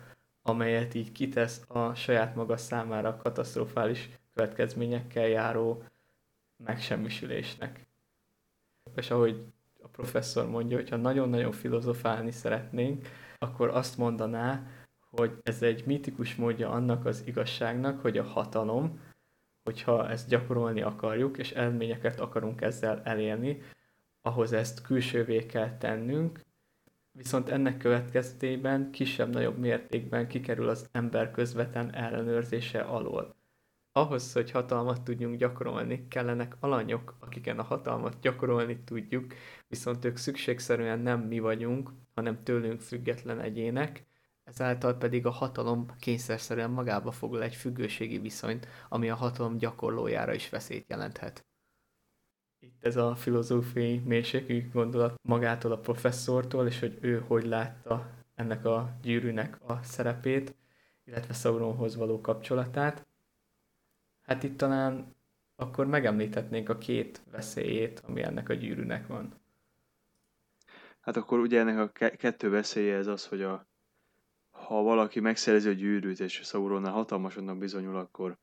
amelyet 0.42 0.94
így 0.94 1.12
kitesz 1.12 1.64
a 1.68 1.94
saját 1.94 2.36
maga 2.36 2.58
számára 2.58 3.18
katasztrofális 3.18 4.10
következményekkel 4.34 5.28
járó 5.28 5.84
megsemmisülésnek. 6.64 7.86
És 8.96 9.12
ahogy 9.12 9.46
a 9.88 9.90
professzor 9.92 10.50
mondja, 10.50 10.78
hogyha 10.78 10.96
nagyon-nagyon 10.96 11.52
filozofálni 11.52 12.32
szeretnénk, 12.32 13.08
akkor 13.38 13.70
azt 13.70 13.98
mondaná, 13.98 14.68
hogy 15.10 15.32
ez 15.44 15.62
egy 15.62 15.84
mitikus 15.86 16.36
módja 16.36 16.70
annak 16.70 17.06
az 17.06 17.24
igazságnak, 17.26 18.02
hogy 18.02 18.18
a 18.18 18.24
hatalom, 18.24 19.00
hogyha 19.64 20.10
ezt 20.10 20.30
gyakorolni 20.30 20.82
akarjuk, 20.82 21.38
és 21.38 21.52
eredményeket 21.52 22.20
akarunk 22.20 22.62
ezzel 22.62 23.02
elérni, 23.04 23.62
ahhoz 24.22 24.54
ezt 24.54 24.82
külsővé 24.82 25.46
kell 25.46 25.78
tennünk, 25.78 26.40
viszont 27.12 27.50
ennek 27.50 27.78
következtében 27.78 28.92
kisebb-nagyobb 28.92 29.58
mértékben 29.58 30.28
kikerül 30.28 30.70
az 30.70 30.90
ember 30.92 31.32
közvetlen 31.32 31.94
ellenőrzése 31.94 32.82
alól. 32.82 33.37
Ahhoz, 33.98 34.34
hogy 34.34 34.52
hatalmat 34.52 35.02
tudjunk 35.02 35.38
gyakorolni, 35.38 36.08
kellenek 36.08 36.56
alanyok, 36.60 37.16
akiken 37.20 37.60
a 37.60 37.64
hatalmat 37.64 38.20
gyakorolni 38.22 38.80
tudjuk, 38.84 39.34
viszont 39.68 40.06
ők 40.06 40.18
szükségszerűen 40.18 41.00
nem 41.00 41.20
mi 41.22 41.40
vagyunk, 41.40 41.92
hanem 42.16 42.44
tőlünk 42.44 42.82
független 42.82 43.40
egyének, 43.40 44.06
ezáltal 44.44 44.94
pedig 44.94 45.26
a 45.26 45.30
hatalom 45.30 45.86
kényszerszerűen 46.00 46.70
magába 46.70 47.12
foglal 47.12 47.44
egy 47.44 47.56
függőségi 47.56 48.18
viszonyt, 48.18 48.68
ami 48.90 49.10
a 49.10 49.16
hatalom 49.16 49.58
gyakorlójára 49.58 50.34
is 50.34 50.50
veszélyt 50.50 50.90
jelenthet. 50.90 51.46
Itt 52.60 52.86
ez 52.86 52.96
a 52.96 53.16
filozófiai 53.16 54.00
mélységű 54.00 54.70
gondolat 54.74 55.20
magától 55.22 55.72
a 55.72 55.80
professzortól, 55.80 56.68
és 56.68 56.80
hogy 56.80 56.98
ő 57.02 57.24
hogy 57.28 57.46
látta 57.46 58.10
ennek 58.36 58.66
a 58.66 58.98
gyűrűnek 59.02 59.60
a 59.70 59.84
szerepét, 59.84 60.56
illetve 61.04 61.34
Sauronhoz 61.34 61.96
való 61.96 62.22
kapcsolatát. 62.22 63.07
Hát 64.28 64.44
itt 64.44 64.58
talán 64.58 65.16
akkor 65.56 65.86
megemlíthetnénk 65.86 66.70
a 66.70 66.78
két 66.78 67.22
veszélyét, 67.32 68.00
ami 68.00 68.24
ennek 68.24 68.50
a 68.50 68.54
gyűrűnek 68.54 69.08
van. 69.08 69.34
Hát 71.00 71.18
akkor 71.18 71.40
ugye 71.40 71.60
ennek 71.60 71.78
a 71.78 72.08
kettő 72.16 72.50
veszélye 72.50 72.96
ez 72.96 73.08
az, 73.08 73.28
hogy 73.28 73.42
a, 73.42 73.68
ha 74.50 74.82
valaki 74.82 75.20
megszerzi 75.20 75.70
a 75.70 75.74
gyűrűt, 75.74 76.20
és 76.20 76.42
Sauronnál 76.44 76.92
hatalmasodnak 76.92 77.58
bizonyul, 77.58 77.96
akkor 77.96 78.38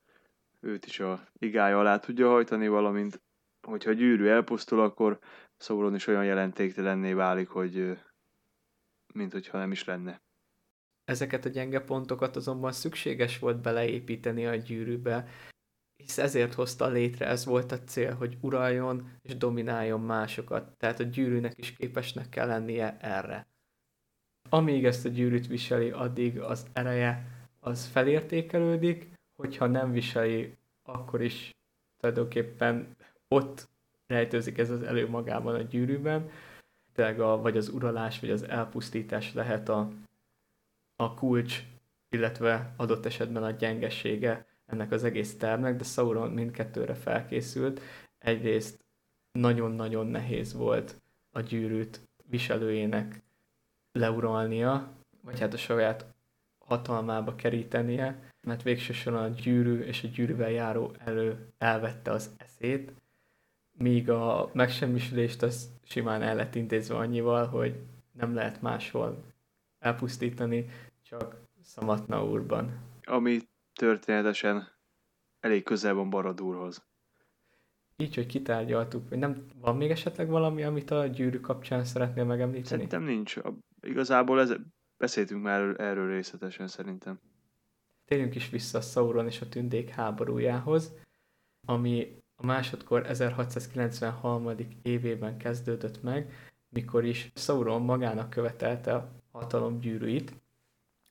őt 0.59 0.85
is 0.85 0.99
a 0.99 1.27
igája 1.39 1.79
alá 1.79 1.99
tudja 1.99 2.29
hajtani, 2.29 2.67
valamint 2.67 3.21
hogyha 3.61 3.89
a 3.89 3.93
gyűrű 3.93 4.27
elpusztul, 4.27 4.81
akkor 4.81 5.19
Sauron 5.57 5.95
is 5.95 6.07
olyan 6.07 6.25
jelentéktelenné 6.25 7.13
válik, 7.13 7.47
hogy 7.47 7.97
mint 9.13 9.31
hogyha 9.31 9.57
nem 9.57 9.71
is 9.71 9.83
lenne. 9.83 10.21
Ezeket 11.03 11.45
a 11.45 11.49
gyenge 11.49 11.79
pontokat 11.79 12.35
azonban 12.35 12.71
szükséges 12.71 13.39
volt 13.39 13.61
beleépíteni 13.61 14.45
a 14.45 14.55
gyűrűbe, 14.55 15.27
hisz 15.95 16.17
ezért 16.17 16.53
hozta 16.53 16.87
létre, 16.87 17.27
ez 17.27 17.45
volt 17.45 17.71
a 17.71 17.83
cél, 17.83 18.13
hogy 18.13 18.37
uraljon 18.41 19.09
és 19.21 19.37
domináljon 19.37 20.01
másokat, 20.01 20.77
tehát 20.77 20.99
a 20.99 21.03
gyűrűnek 21.03 21.57
is 21.57 21.73
képesnek 21.73 22.29
kell 22.29 22.47
lennie 22.47 22.97
erre. 23.01 23.47
Amíg 24.49 24.85
ezt 24.85 25.05
a 25.05 25.09
gyűrűt 25.09 25.47
viseli, 25.47 25.89
addig 25.89 26.39
az 26.39 26.65
ereje 26.73 27.27
az 27.59 27.85
felértékelődik, 27.85 29.09
hogyha 29.35 29.65
nem 29.67 29.91
viseli, 29.91 30.55
akkor 30.83 31.21
is 31.21 31.55
tulajdonképpen 31.97 32.95
ott 33.27 33.67
rejtőzik 34.07 34.57
ez 34.57 34.69
az 34.69 34.81
elő 34.81 35.09
magában 35.09 35.55
a 35.55 35.61
gyűrűben, 35.61 36.29
tényleg 36.93 37.19
a, 37.19 37.41
vagy 37.41 37.57
az 37.57 37.69
uralás, 37.69 38.19
vagy 38.19 38.29
az 38.29 38.43
elpusztítás 38.43 39.33
lehet 39.33 39.69
a, 39.69 39.91
a 40.95 41.13
kulcs, 41.13 41.63
illetve 42.09 42.73
adott 42.77 43.05
esetben 43.05 43.43
a 43.43 43.51
gyengesége 43.51 44.45
ennek 44.65 44.91
az 44.91 45.03
egész 45.03 45.37
tervnek, 45.37 45.75
de 45.75 45.83
Sauron 45.83 46.31
mindkettőre 46.31 46.93
felkészült. 46.93 47.81
Egyrészt 48.19 48.85
nagyon-nagyon 49.31 50.07
nehéz 50.07 50.53
volt 50.53 51.01
a 51.31 51.41
gyűrűt 51.41 52.01
viselőjének 52.29 53.21
leuralnia, 53.91 54.91
vagy 55.21 55.39
hát 55.39 55.53
a 55.53 55.57
saját 55.57 56.05
hatalmába 56.57 57.35
kerítenie, 57.35 58.31
mert 58.41 58.63
végső 58.63 58.93
soron 58.93 59.23
a 59.23 59.27
gyűrű 59.27 59.79
és 59.79 60.03
a 60.03 60.07
gyűrűvel 60.07 60.49
járó 60.49 60.93
elő 60.97 61.53
elvette 61.57 62.11
az 62.11 62.35
eszét, 62.37 62.91
míg 63.77 64.09
a 64.09 64.49
megsemmisülést 64.53 65.41
az 65.41 65.69
simán 65.83 66.21
el 66.21 66.35
lett 66.35 66.55
intézve 66.55 66.95
annyival, 66.95 67.47
hogy 67.47 67.75
nem 68.11 68.33
lehet 68.33 68.61
máshol 68.61 69.23
elpusztítani, 69.79 70.65
csak 71.01 71.37
Szamatna 71.61 72.25
úrban. 72.25 72.79
Ami 73.03 73.39
történetesen 73.75 74.67
elég 75.39 75.63
közel 75.63 75.93
van 75.93 76.09
Baradúrhoz. 76.09 76.85
Így, 77.97 78.15
hogy 78.15 78.25
kitárgyaltuk, 78.25 79.07
hogy 79.09 79.17
nem 79.17 79.45
van 79.55 79.77
még 79.77 79.91
esetleg 79.91 80.27
valami, 80.27 80.63
amit 80.63 80.91
a 80.91 81.05
gyűrű 81.05 81.39
kapcsán 81.39 81.83
szeretnél 81.83 82.23
megemlíteni? 82.23 82.67
Szerintem 82.67 83.03
nincs. 83.03 83.35
Igazából 83.81 84.39
ez, 84.39 84.53
beszéltünk 84.97 85.43
már 85.43 85.79
erről 85.79 86.07
részletesen 86.07 86.67
szerintem. 86.67 87.19
Térjünk 88.05 88.35
is 88.35 88.49
vissza 88.49 88.77
a 88.77 88.81
Sauron 88.81 89.25
és 89.25 89.41
a 89.41 89.49
tündék 89.49 89.89
háborújához, 89.89 90.93
ami 91.65 92.23
a 92.35 92.45
másodkor 92.45 93.05
1693. 93.05 94.49
évében 94.81 95.37
kezdődött 95.37 96.03
meg, 96.03 96.33
mikor 96.69 97.05
is 97.05 97.31
Sauron 97.35 97.81
magának 97.81 98.29
követelte 98.29 98.93
a 98.93 99.11
hatalom 99.31 99.79
gyűrűit, 99.79 100.33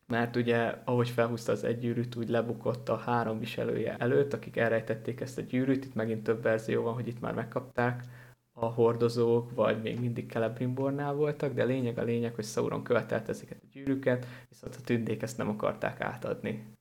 mert 0.06 0.36
ugye, 0.36 0.80
ahogy 0.84 1.08
felhúzta 1.08 1.52
az 1.52 1.64
egy 1.64 1.78
gyűrűt, 1.78 2.16
úgy 2.16 2.28
lebukott 2.28 2.88
a 2.88 2.96
három 2.96 3.38
viselője 3.38 3.96
előtt, 3.96 4.32
akik 4.32 4.56
elrejtették 4.56 5.20
ezt 5.20 5.38
a 5.38 5.42
gyűrűt, 5.42 5.84
itt 5.84 5.94
megint 5.94 6.22
több 6.22 6.42
verzió 6.42 6.82
van, 6.82 6.94
hogy 6.94 7.08
itt 7.08 7.20
már 7.20 7.34
megkapták 7.34 8.04
a 8.52 8.64
hordozók, 8.66 9.54
vagy 9.54 9.82
még 9.82 10.00
mindig 10.00 10.30
Celebrimbornál 10.30 11.14
voltak, 11.14 11.54
de 11.54 11.64
lényeg 11.64 11.98
a 11.98 12.02
lényeg, 12.02 12.34
hogy 12.34 12.44
Sauron 12.44 12.84
követelte 12.84 13.28
ezeket 13.28 13.62
a 13.62 13.66
gyűrűket, 13.70 14.26
viszont 14.48 14.74
a 14.74 14.80
tündék 14.80 15.22
ezt 15.22 15.36
nem 15.36 15.48
akarták 15.48 16.00
átadni. 16.00 16.72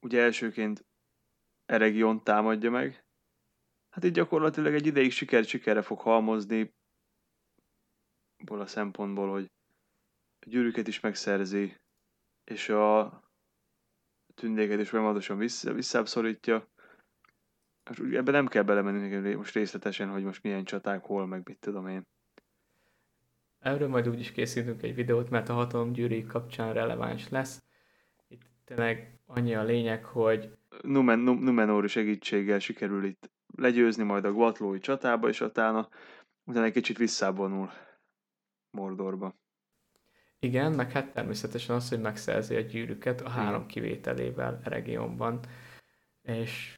Ugye 0.00 0.22
elsőként 0.22 0.86
Eregion 1.66 2.22
támadja 2.22 2.70
meg. 2.70 3.04
Hát 3.88 4.04
itt 4.04 4.12
gyakorlatilag 4.12 4.74
egy 4.74 4.86
ideig 4.86 5.10
siker 5.10 5.44
sikerre 5.44 5.82
fog 5.82 6.00
halmozni, 6.00 6.74
ból 8.44 8.60
a 8.60 8.66
szempontból, 8.66 9.30
hogy 9.30 9.50
gyűrűket 10.46 10.88
is 10.88 11.00
megszerzi, 11.00 11.76
és 12.44 12.68
a 12.68 13.22
tündéket 14.34 14.80
is 14.80 14.88
folyamatosan 14.88 15.38
vissza, 15.38 15.72
visszább 15.72 16.06
Ebben 18.12 18.34
nem 18.34 18.46
kell 18.46 18.62
belemenni 18.62 19.34
most 19.34 19.54
részletesen, 19.54 20.08
hogy 20.08 20.22
most 20.22 20.42
milyen 20.42 20.64
csaták, 20.64 21.04
hol, 21.04 21.26
meg 21.26 21.42
mit 21.44 21.58
tudom 21.58 21.86
én. 21.86 22.06
Erről 23.58 23.88
majd 23.88 24.08
úgy 24.08 24.20
is 24.20 24.32
készítünk 24.32 24.82
egy 24.82 24.94
videót, 24.94 25.30
mert 25.30 25.48
a 25.48 25.52
hatalom 25.52 25.92
gyűrűi 25.92 26.26
kapcsán 26.26 26.72
releváns 26.72 27.28
lesz. 27.28 27.62
Itt 28.28 28.42
tényleg 28.64 29.20
annyi 29.26 29.54
a 29.54 29.62
lényeg, 29.62 30.04
hogy 30.04 30.58
Numen, 30.82 31.18
Numenóri 31.18 31.88
segítséggel 31.88 32.58
sikerül 32.58 33.04
itt 33.04 33.30
legyőzni 33.56 34.04
majd 34.04 34.24
a 34.24 34.32
Guatlói 34.32 34.78
csatába, 34.78 35.28
és 35.28 35.40
utána, 35.40 35.88
utána 36.44 36.64
egy 36.64 36.72
kicsit 36.72 36.98
visszavonul 36.98 37.70
Mordorba. 38.70 39.34
Igen, 40.40 40.72
meg 40.72 40.90
hát 40.90 41.12
természetesen 41.12 41.76
az, 41.76 41.88
hogy 41.88 42.00
megszerzi 42.00 42.56
a 42.56 42.60
gyűrűket 42.60 43.20
a 43.20 43.28
három 43.28 43.66
kivételével 43.66 44.60
Eregionban, 44.64 45.40
és 46.22 46.74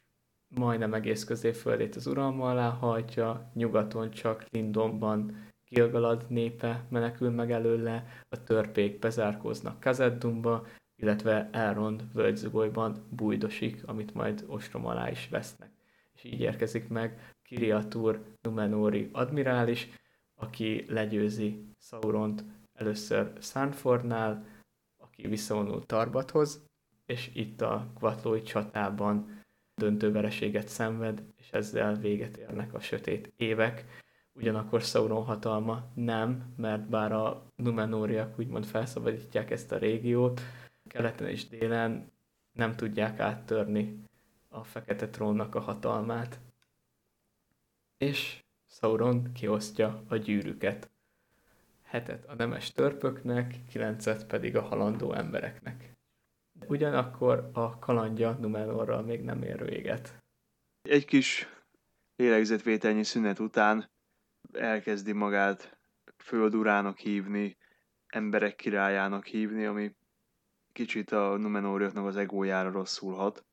majdnem 0.47 0.93
egész 0.93 1.23
középföldét 1.23 1.95
az 1.95 2.07
uralma 2.07 2.49
alá 2.49 2.69
hajtja, 2.69 3.51
nyugaton 3.53 4.11
csak 4.11 4.45
Lindonban 4.49 5.49
Gilgalad 5.65 6.25
népe 6.29 6.85
menekül 6.89 7.29
meg 7.29 7.51
előle, 7.51 8.23
a 8.29 8.43
törpék 8.43 8.99
bezárkóznak 8.99 9.79
Kazeddumba, 9.79 10.67
illetve 10.95 11.49
Elrond 11.51 12.13
völgyzugolyban 12.13 13.07
bújdosik, 13.09 13.87
amit 13.87 14.13
majd 14.13 14.43
ostrom 14.47 14.85
alá 14.85 15.09
is 15.09 15.29
vesznek. 15.29 15.71
És 16.13 16.23
így 16.23 16.39
érkezik 16.39 16.87
meg 16.87 17.35
Kiriatur 17.43 18.23
Numenori 18.41 19.09
admirális, 19.11 19.89
aki 20.35 20.85
legyőzi 20.87 21.75
Sauront 21.79 22.43
először 22.81 23.31
Sanfordnál, 23.41 24.45
aki 24.97 25.27
visszavonul 25.27 25.85
Tarbathoz, 25.85 26.65
és 27.05 27.29
itt 27.33 27.61
a 27.61 27.87
Kvatlói 27.95 28.41
csatában 28.41 29.43
döntő 29.75 30.11
vereséget 30.11 30.67
szenved, 30.67 31.23
és 31.35 31.51
ezzel 31.51 31.95
véget 31.95 32.37
érnek 32.37 32.73
a 32.73 32.79
sötét 32.79 33.33
évek. 33.35 33.85
Ugyanakkor 34.33 34.81
Sauron 34.81 35.23
hatalma 35.23 35.91
nem, 35.93 36.53
mert 36.57 36.89
bár 36.89 37.11
a 37.11 37.45
Numenóriak 37.55 38.39
úgymond 38.39 38.65
felszabadítják 38.65 39.51
ezt 39.51 39.71
a 39.71 39.77
régiót, 39.77 40.41
keleten 40.87 41.27
és 41.27 41.47
délen 41.47 42.11
nem 42.51 42.75
tudják 42.75 43.19
áttörni 43.19 44.03
a 44.49 44.63
Fekete 44.63 45.09
Trónnak 45.09 45.55
a 45.55 45.59
hatalmát. 45.59 46.39
És 47.97 48.43
Sauron 48.67 49.31
kiosztja 49.33 50.03
a 50.07 50.15
gyűrűket. 50.15 50.89
Hetet 51.91 52.25
a 52.25 52.35
nemes 52.35 52.71
törpöknek, 52.71 53.55
kilencet 53.69 54.25
pedig 54.25 54.55
a 54.55 54.61
halandó 54.61 55.13
embereknek. 55.13 55.91
Ugyanakkor 56.67 57.49
a 57.53 57.79
kalandja 57.79 58.31
Numenorral 58.31 59.01
még 59.01 59.21
nem 59.21 59.43
ér 59.43 59.65
véget. 59.65 60.17
Egy 60.81 61.05
kis 61.05 61.47
lélegzetvételnyi 62.15 63.03
szünet 63.03 63.39
után 63.39 63.89
elkezdi 64.51 65.11
magát 65.11 65.77
földurának 66.17 66.97
hívni, 66.97 67.57
emberek 68.07 68.55
királyának 68.55 69.25
hívni, 69.25 69.65
ami 69.65 69.95
kicsit 70.71 71.11
a 71.11 71.37
Numenóriaknak 71.37 72.05
az 72.05 72.15
egójára 72.15 72.71
rosszul 72.71 73.13
hat. 73.13 73.45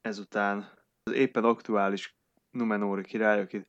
Ezután 0.00 0.72
az 1.02 1.12
éppen 1.12 1.44
aktuális 1.44 2.16
Numenóri 2.50 3.02
király, 3.02 3.40
akit 3.40 3.68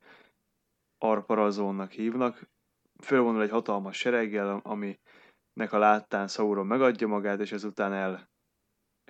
Arparazónnak 0.98 1.92
hívnak, 1.92 2.56
fölvonul 3.04 3.42
egy 3.42 3.50
hatalmas 3.50 3.98
sereggel, 3.98 4.62
aminek 4.64 5.74
a 5.74 5.78
láttán 5.78 6.28
Sauron 6.28 6.66
megadja 6.66 7.08
magát, 7.08 7.40
és 7.40 7.52
ezután 7.52 8.28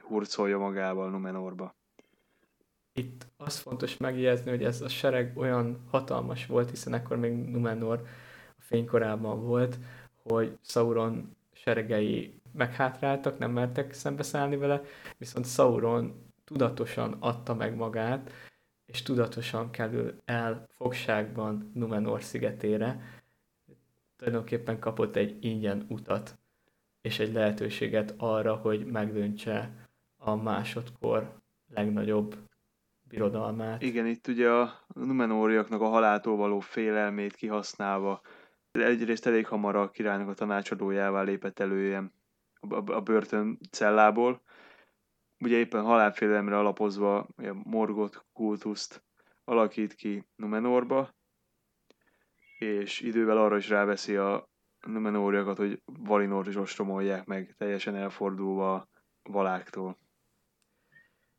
hurcolja 0.01 0.57
magával 0.57 1.09
Numenorba. 1.09 1.75
Itt 2.93 3.27
az 3.37 3.57
fontos 3.57 3.97
megjegyezni, 3.97 4.49
hogy 4.49 4.63
ez 4.63 4.81
a 4.81 4.89
sereg 4.89 5.37
olyan 5.37 5.85
hatalmas 5.89 6.45
volt, 6.45 6.69
hiszen 6.69 6.93
akkor 6.93 7.17
még 7.17 7.33
Numenor 7.33 8.01
a 8.57 8.61
fénykorában 8.61 9.45
volt, 9.45 9.77
hogy 10.23 10.57
Sauron 10.61 11.35
seregei 11.53 12.41
meghátráltak, 12.53 13.37
nem 13.37 13.51
mertek 13.51 13.93
szembeszállni 13.93 14.57
vele, 14.57 14.81
viszont 15.17 15.45
Sauron 15.45 16.31
tudatosan 16.43 17.15
adta 17.19 17.53
meg 17.53 17.75
magát, 17.75 18.31
és 18.85 19.01
tudatosan 19.01 19.71
kerül 19.71 20.21
el 20.25 20.67
fogságban 20.69 21.71
Numenor 21.73 22.23
szigetére, 22.23 23.21
tulajdonképpen 24.17 24.79
kapott 24.79 25.15
egy 25.15 25.45
ingyen 25.45 25.85
utat, 25.89 26.37
és 27.01 27.19
egy 27.19 27.33
lehetőséget 27.33 28.13
arra, 28.17 28.55
hogy 28.55 28.85
megdöntse 28.85 29.87
a 30.17 30.35
másodkor 30.35 31.39
legnagyobb 31.73 32.35
birodalmát. 33.09 33.81
Igen, 33.81 34.05
itt 34.05 34.27
ugye 34.27 34.49
a 34.49 34.73
Numenóriaknak 34.87 35.81
a 35.81 35.87
haláltól 35.87 36.35
való 36.35 36.59
félelmét 36.59 37.35
kihasználva 37.35 38.21
egyrészt 38.71 39.25
elég 39.25 39.47
hamar 39.47 39.75
a 39.75 39.91
királynak 39.91 40.29
a 40.29 40.33
tanácsadójává 40.33 41.21
lépett 41.21 41.59
elő 41.59 42.11
a 42.85 43.01
börtön 43.01 43.59
cellából. 43.71 44.41
Ugye 45.39 45.57
éppen 45.57 45.83
halálfélelemre 45.83 46.57
alapozva 46.57 47.17
a 47.17 47.27
morgot 47.63 48.25
kultuszt 48.33 49.03
alakít 49.43 49.93
ki 49.93 50.25
Numenorba, 50.35 51.15
és 52.57 52.99
idővel 52.99 53.37
arra 53.37 53.57
is 53.57 53.69
ráveszi 53.69 54.15
a 54.15 54.49
Numenóriakat, 54.85 55.57
hogy 55.57 55.81
Valinor 55.85 56.47
is 56.47 56.55
ostromolják 56.55 57.25
meg, 57.25 57.55
teljesen 57.57 57.95
elfordulva 57.95 58.89
valáktól. 59.23 59.97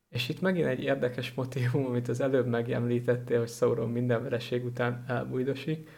És 0.08 0.28
itt 0.28 0.40
megint 0.40 0.66
egy 0.66 0.82
érdekes 0.82 1.34
motivum, 1.34 1.86
amit 1.86 2.08
az 2.08 2.20
előbb 2.20 2.46
megemlítettél, 2.46 3.38
hogy 3.38 3.48
Sauron 3.48 3.90
minden 3.90 4.22
vereség 4.22 4.64
után 4.64 5.04
elbújdosik, 5.08 5.88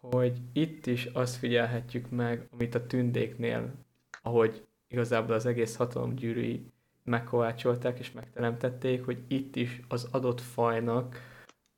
hogy 0.00 0.40
itt 0.52 0.86
is 0.86 1.04
azt 1.04 1.36
figyelhetjük 1.36 2.10
meg, 2.10 2.48
amit 2.50 2.74
a 2.74 2.86
tündéknél, 2.86 3.74
ahogy 4.22 4.66
igazából 4.88 5.34
az 5.34 5.46
egész 5.46 5.76
hatalomgyűrűi 5.76 6.72
megkovácsolták 7.04 7.98
és 7.98 8.12
megteremtették, 8.12 9.04
hogy 9.04 9.22
itt 9.28 9.56
is 9.56 9.80
az 9.88 10.08
adott 10.10 10.40
fajnak 10.40 11.20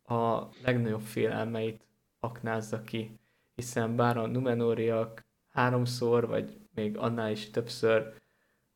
a 0.04 0.42
legnagyobb 0.64 1.00
félelmeit 1.00 1.87
aknázza 2.20 2.82
ki. 2.82 3.18
Hiszen 3.54 3.96
bár 3.96 4.16
a 4.16 4.26
Numenóriak 4.26 5.24
háromszor, 5.48 6.26
vagy 6.26 6.58
még 6.74 6.96
annál 6.96 7.30
is 7.30 7.50
többször 7.50 8.12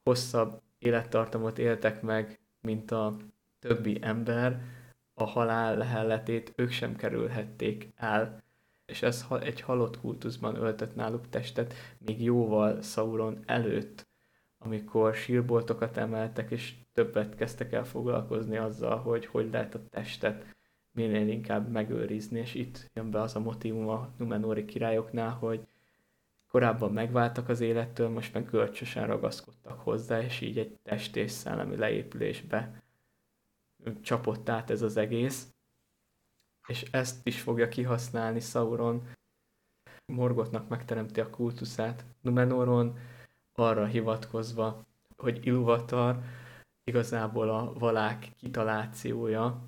hosszabb 0.03 0.61
élettartamot 0.79 1.59
éltek 1.59 2.03
meg, 2.03 2.41
mint 2.61 2.91
a 2.91 3.17
többi 3.59 3.99
ember, 4.01 4.63
a 5.15 5.25
halál 5.25 5.77
lehelletét 5.77 6.53
ők 6.57 6.71
sem 6.71 6.97
kerülhették 6.97 7.93
el 7.97 8.43
és 8.93 9.03
ez 9.03 9.27
egy 9.41 9.61
halott 9.61 10.01
kultuszban 10.01 10.57
öltött 10.57 10.95
náluk 10.95 11.29
testet 11.29 11.75
még 11.99 12.23
jóval 12.23 12.83
Sauron 12.83 13.43
előtt, 13.47 14.07
amikor 14.59 15.15
sírboltokat 15.15 15.97
emeltek, 15.97 16.51
és 16.51 16.75
többet 16.93 17.35
kezdtek 17.35 17.73
el 17.73 17.85
foglalkozni 17.85 18.57
azzal, 18.57 18.97
hogy 18.97 19.27
hogy 19.27 19.51
lehet 19.53 19.75
a 19.75 19.87
testet 19.91 20.45
minél 20.93 21.29
inkább 21.29 21.71
megőrizni, 21.71 22.39
és 22.39 22.55
itt 22.55 22.91
jön 22.95 23.11
be 23.11 23.21
az 23.21 23.37
a 23.37 23.41
motivum 23.41 23.89
a 23.89 24.11
Numenóri 24.19 24.65
királyoknál, 24.65 25.31
hogy 25.31 25.67
korábban 26.49 26.93
megváltak 26.93 27.49
az 27.49 27.61
élettől, 27.61 28.09
most 28.09 28.35
meg 28.35 28.51
görcsösen 28.51 29.07
ragaszkodtak 29.07 29.81
hozzá, 29.81 30.21
és 30.21 30.41
így 30.41 30.59
egy 30.59 30.79
test 30.83 31.17
és 31.17 31.31
szellemi 31.31 31.77
leépülésbe 31.77 32.83
csapott 34.03 34.49
át 34.49 34.71
ez 34.71 34.83
az 34.83 34.97
egész. 34.97 35.55
És 36.67 36.83
ezt 36.91 37.27
is 37.27 37.41
fogja 37.41 37.69
kihasználni 37.69 38.41
Sauron. 38.41 39.09
Morgotnak 40.07 40.69
megteremti 40.69 41.21
a 41.21 41.31
kultuszát. 41.31 42.05
Numenoron, 42.21 42.99
arra 43.53 43.87
hivatkozva, 43.87 44.87
hogy 45.17 45.47
Iluvatar 45.47 46.23
igazából 46.85 47.51
a 47.51 47.73
valák 47.73 48.29
kitalációja, 48.37 49.67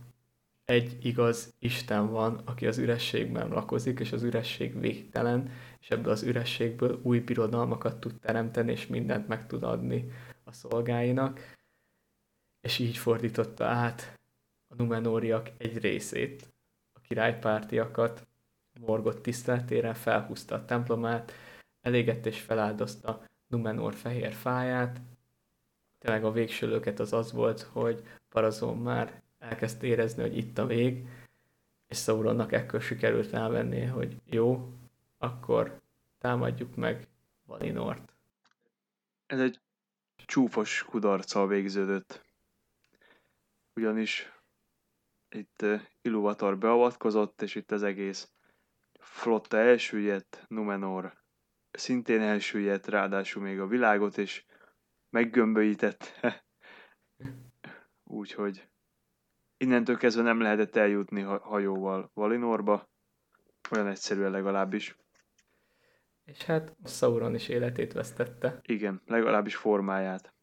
egy 0.64 0.98
igaz 1.06 1.54
Isten 1.58 2.10
van, 2.10 2.40
aki 2.44 2.66
az 2.66 2.78
ürességben 2.78 3.48
lakozik, 3.48 4.00
és 4.00 4.12
az 4.12 4.22
üresség 4.22 4.80
végtelen, 4.80 5.50
és 5.80 5.90
ebből 5.90 6.12
az 6.12 6.22
ürességből 6.22 7.00
új 7.02 7.18
birodalmakat 7.18 8.00
tud 8.00 8.20
teremteni, 8.20 8.72
és 8.72 8.86
mindent 8.86 9.28
meg 9.28 9.46
tud 9.46 9.62
adni 9.62 10.10
a 10.44 10.52
szolgáinak, 10.52 11.40
és 12.60 12.78
így 12.78 12.96
fordította 12.96 13.64
át 13.64 14.18
a 14.68 14.74
Numenóriak 14.74 15.50
egy 15.58 15.78
részét 15.78 16.54
királypártiakat, 17.06 18.26
Morgott 18.80 19.22
tiszteletére 19.22 19.94
felhúzta 19.94 20.54
a 20.54 20.64
templomát, 20.64 21.32
elégett 21.80 22.26
és 22.26 22.40
feláldozta 22.40 23.22
Numenor 23.46 23.94
fehér 23.94 24.32
fáját. 24.32 25.00
Tényleg 25.98 26.24
a 26.24 26.32
végső 26.32 26.82
az 26.96 27.12
az 27.12 27.32
volt, 27.32 27.60
hogy 27.60 28.02
Parazon 28.28 28.78
már 28.78 29.22
elkezd 29.48 29.82
érezni, 29.82 30.22
hogy 30.22 30.36
itt 30.36 30.58
a 30.58 30.66
vég, 30.66 31.08
és 31.86 31.98
Sauronnak 31.98 32.52
ekkor 32.52 32.80
sikerült 32.80 33.30
rávenni, 33.30 33.84
hogy 33.84 34.20
jó, 34.24 34.72
akkor 35.18 35.80
támadjuk 36.18 36.76
meg 36.76 37.08
Valinort. 37.46 38.12
Ez 39.26 39.40
egy 39.40 39.60
csúfos 40.16 40.84
kudarccal 40.84 41.46
végződött. 41.48 42.24
Ugyanis 43.74 44.32
itt 45.28 45.64
Iluvatar 46.02 46.58
beavatkozott, 46.58 47.42
és 47.42 47.54
itt 47.54 47.70
az 47.70 47.82
egész 47.82 48.32
flotta 48.98 49.56
elsüllyedt, 49.56 50.44
Numenor 50.48 51.22
szintén 51.70 52.20
elsüllyedt, 52.20 52.86
ráadásul 52.86 53.42
még 53.42 53.60
a 53.60 53.66
világot, 53.66 54.18
és 54.18 54.44
meggömbölyített. 55.10 56.20
Úgyhogy 58.04 58.68
innentől 59.56 59.96
kezdve 59.96 60.22
nem 60.22 60.40
lehetett 60.40 60.76
eljutni 60.76 61.20
hajóval 61.20 62.10
Valinorba, 62.14 62.88
olyan 63.70 63.86
egyszerűen 63.86 64.30
legalábbis. 64.30 64.96
És 66.24 66.42
hát 66.42 66.76
Sauron 66.84 67.34
is 67.34 67.48
életét 67.48 67.92
vesztette. 67.92 68.60
Igen, 68.62 69.02
legalábbis 69.06 69.56
formáját. 69.56 70.34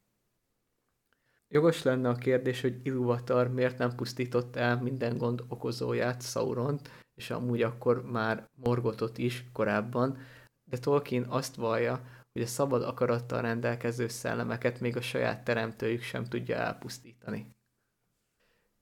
Jogos 1.48 1.84
lenne 1.84 2.10
a 2.10 2.16
kérdés, 2.16 2.62
hogy 2.62 2.80
Ilúvatar 2.84 3.48
miért 3.48 3.78
nem 3.78 3.96
pusztított 3.96 4.56
el 4.56 4.82
minden 4.82 5.18
gond 5.18 5.44
okozóját, 5.48 6.22
Sauront, 6.22 6.90
és 7.16 7.30
amúgy 7.30 7.62
akkor 7.62 8.04
már 8.06 8.50
Morgotot 8.56 9.18
is 9.18 9.46
korábban, 9.54 10.18
de 10.64 10.78
Tolkien 10.78 11.24
azt 11.24 11.56
vallja, 11.56 12.02
hogy 12.32 12.42
a 12.42 12.46
szabad 12.46 12.84
akarattal 12.84 13.42
rendelkező 13.42 14.08
szellemeket 14.08 14.80
még 14.80 14.98
a 14.98 15.02
saját 15.02 15.44
teremtőjük 15.44 16.02
sem 16.02 16.24
tudja 16.24 16.56
elpusztítani. 16.56 17.56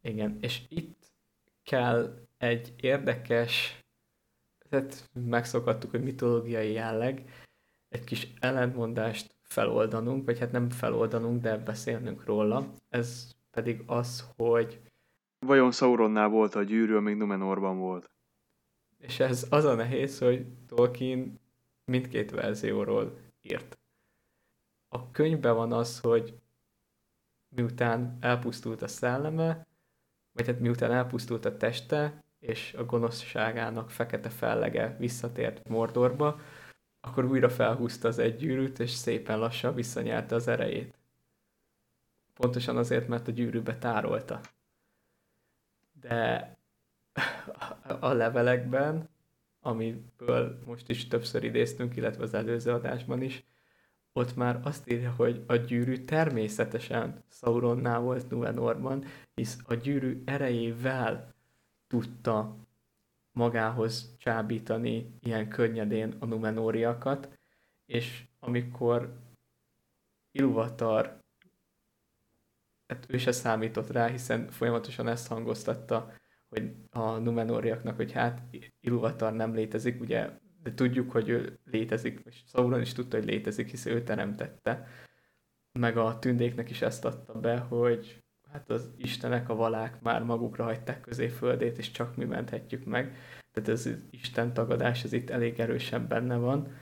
Igen, 0.01 0.37
és 0.41 0.61
itt 0.69 1.11
kell 1.63 2.27
egy 2.37 2.73
érdekes, 2.81 3.83
tehát 4.69 5.09
megszokhattuk, 5.13 5.91
hogy 5.91 6.03
mitológiai 6.03 6.71
jelleg, 6.71 7.31
egy 7.89 8.03
kis 8.03 8.33
ellentmondást 8.39 9.35
feloldanunk, 9.41 10.25
vagy 10.25 10.39
hát 10.39 10.51
nem 10.51 10.69
feloldanunk, 10.69 11.41
de 11.41 11.57
beszélnünk 11.57 12.25
róla. 12.25 12.73
Ez 12.89 13.35
pedig 13.51 13.83
az, 13.85 14.29
hogy... 14.35 14.81
Vajon 15.39 15.71
Sauronnál 15.71 16.27
volt 16.27 16.55
a 16.55 16.63
gyűrű, 16.63 16.95
amíg 16.95 17.15
Numenorban 17.15 17.77
volt? 17.77 18.09
És 18.97 19.19
ez 19.19 19.47
az 19.49 19.65
a 19.65 19.75
nehéz, 19.75 20.19
hogy 20.19 20.45
Tolkien 20.67 21.39
mindkét 21.85 22.31
verzióról 22.31 23.17
írt. 23.41 23.79
A 24.87 25.11
könyvben 25.11 25.55
van 25.55 25.71
az, 25.71 25.99
hogy 25.99 26.39
miután 27.55 28.17
elpusztult 28.19 28.81
a 28.81 28.87
szelleme, 28.87 29.67
vagy 30.33 30.47
hát 30.47 30.59
miután 30.59 30.91
elpusztult 30.91 31.45
a 31.45 31.57
teste, 31.57 32.23
és 32.39 32.73
a 32.73 32.85
gonoszságának 32.85 33.91
fekete 33.91 34.29
fellege 34.29 34.95
visszatért 34.99 35.67
Mordorba, 35.67 36.39
akkor 37.01 37.25
újra 37.25 37.49
felhúzta 37.49 38.07
az 38.07 38.19
egy 38.19 38.35
gyűrűt, 38.35 38.79
és 38.79 38.91
szépen 38.91 39.39
lassan 39.39 39.73
visszanyerte 39.73 40.35
az 40.35 40.47
erejét. 40.47 40.97
Pontosan 42.33 42.77
azért, 42.77 43.07
mert 43.07 43.27
a 43.27 43.31
gyűrűbe 43.31 43.77
tárolta. 43.77 44.39
De 46.01 46.57
a 47.99 48.13
levelekben, 48.13 49.09
amiből 49.59 50.59
most 50.65 50.89
is 50.89 51.07
többször 51.07 51.43
idéztünk, 51.43 51.95
illetve 51.95 52.23
az 52.23 52.33
előző 52.33 52.71
adásban 52.71 53.21
is, 53.21 53.43
ott 54.19 54.35
már 54.35 54.59
azt 54.63 54.89
írja, 54.91 55.11
hogy 55.11 55.43
a 55.47 55.55
gyűrű 55.55 55.97
természetesen 55.97 57.23
Sauronnál 57.29 57.99
volt 57.99 58.29
Nuenorban, 58.29 59.05
hisz 59.33 59.57
a 59.63 59.73
gyűrű 59.73 60.21
erejével 60.25 61.35
tudta 61.87 62.67
magához 63.31 64.15
csábítani 64.17 65.17
ilyen 65.19 65.49
könnyedén 65.49 66.15
a 66.19 66.25
Numenóriakat, 66.25 67.39
és 67.85 68.25
amikor 68.39 69.17
Ilúvatar, 70.31 71.19
hát 72.87 73.05
ő 73.07 73.17
se 73.17 73.31
számított 73.31 73.89
rá, 73.89 74.07
hiszen 74.07 74.49
folyamatosan 74.49 75.07
ezt 75.07 75.27
hangoztatta, 75.27 76.13
hogy 76.49 76.75
a 76.89 77.17
Numenóriaknak, 77.17 77.95
hogy 77.95 78.11
hát 78.11 78.41
Ilúvatar 78.79 79.33
nem 79.33 79.53
létezik, 79.53 80.01
ugye, 80.01 80.29
de 80.69 80.75
tudjuk, 80.75 81.11
hogy 81.11 81.29
ő 81.29 81.59
létezik, 81.65 82.21
és 82.25 82.41
Sauron 82.45 82.81
is 82.81 82.93
tudta, 82.93 83.17
hogy 83.17 83.25
létezik, 83.25 83.69
hisz 83.69 83.85
ő 83.85 84.03
teremtette. 84.03 84.87
Meg 85.71 85.97
a 85.97 86.19
tündéknek 86.19 86.69
is 86.69 86.81
ezt 86.81 87.05
adta 87.05 87.33
be, 87.33 87.57
hogy 87.57 88.23
hát 88.51 88.69
az 88.69 88.91
istenek, 88.97 89.49
a 89.49 89.55
valák 89.55 90.01
már 90.01 90.23
magukra 90.23 90.63
hagyták 90.63 91.07
földét, 91.37 91.77
és 91.77 91.91
csak 91.91 92.15
mi 92.15 92.25
menthetjük 92.25 92.85
meg. 92.85 93.15
Tehát 93.51 93.69
ez 93.69 93.85
az 93.85 94.05
Isten 94.09 94.53
tagadás, 94.53 95.03
ez 95.03 95.13
itt 95.13 95.29
elég 95.29 95.59
erősen 95.59 96.07
benne 96.07 96.35
van 96.35 96.77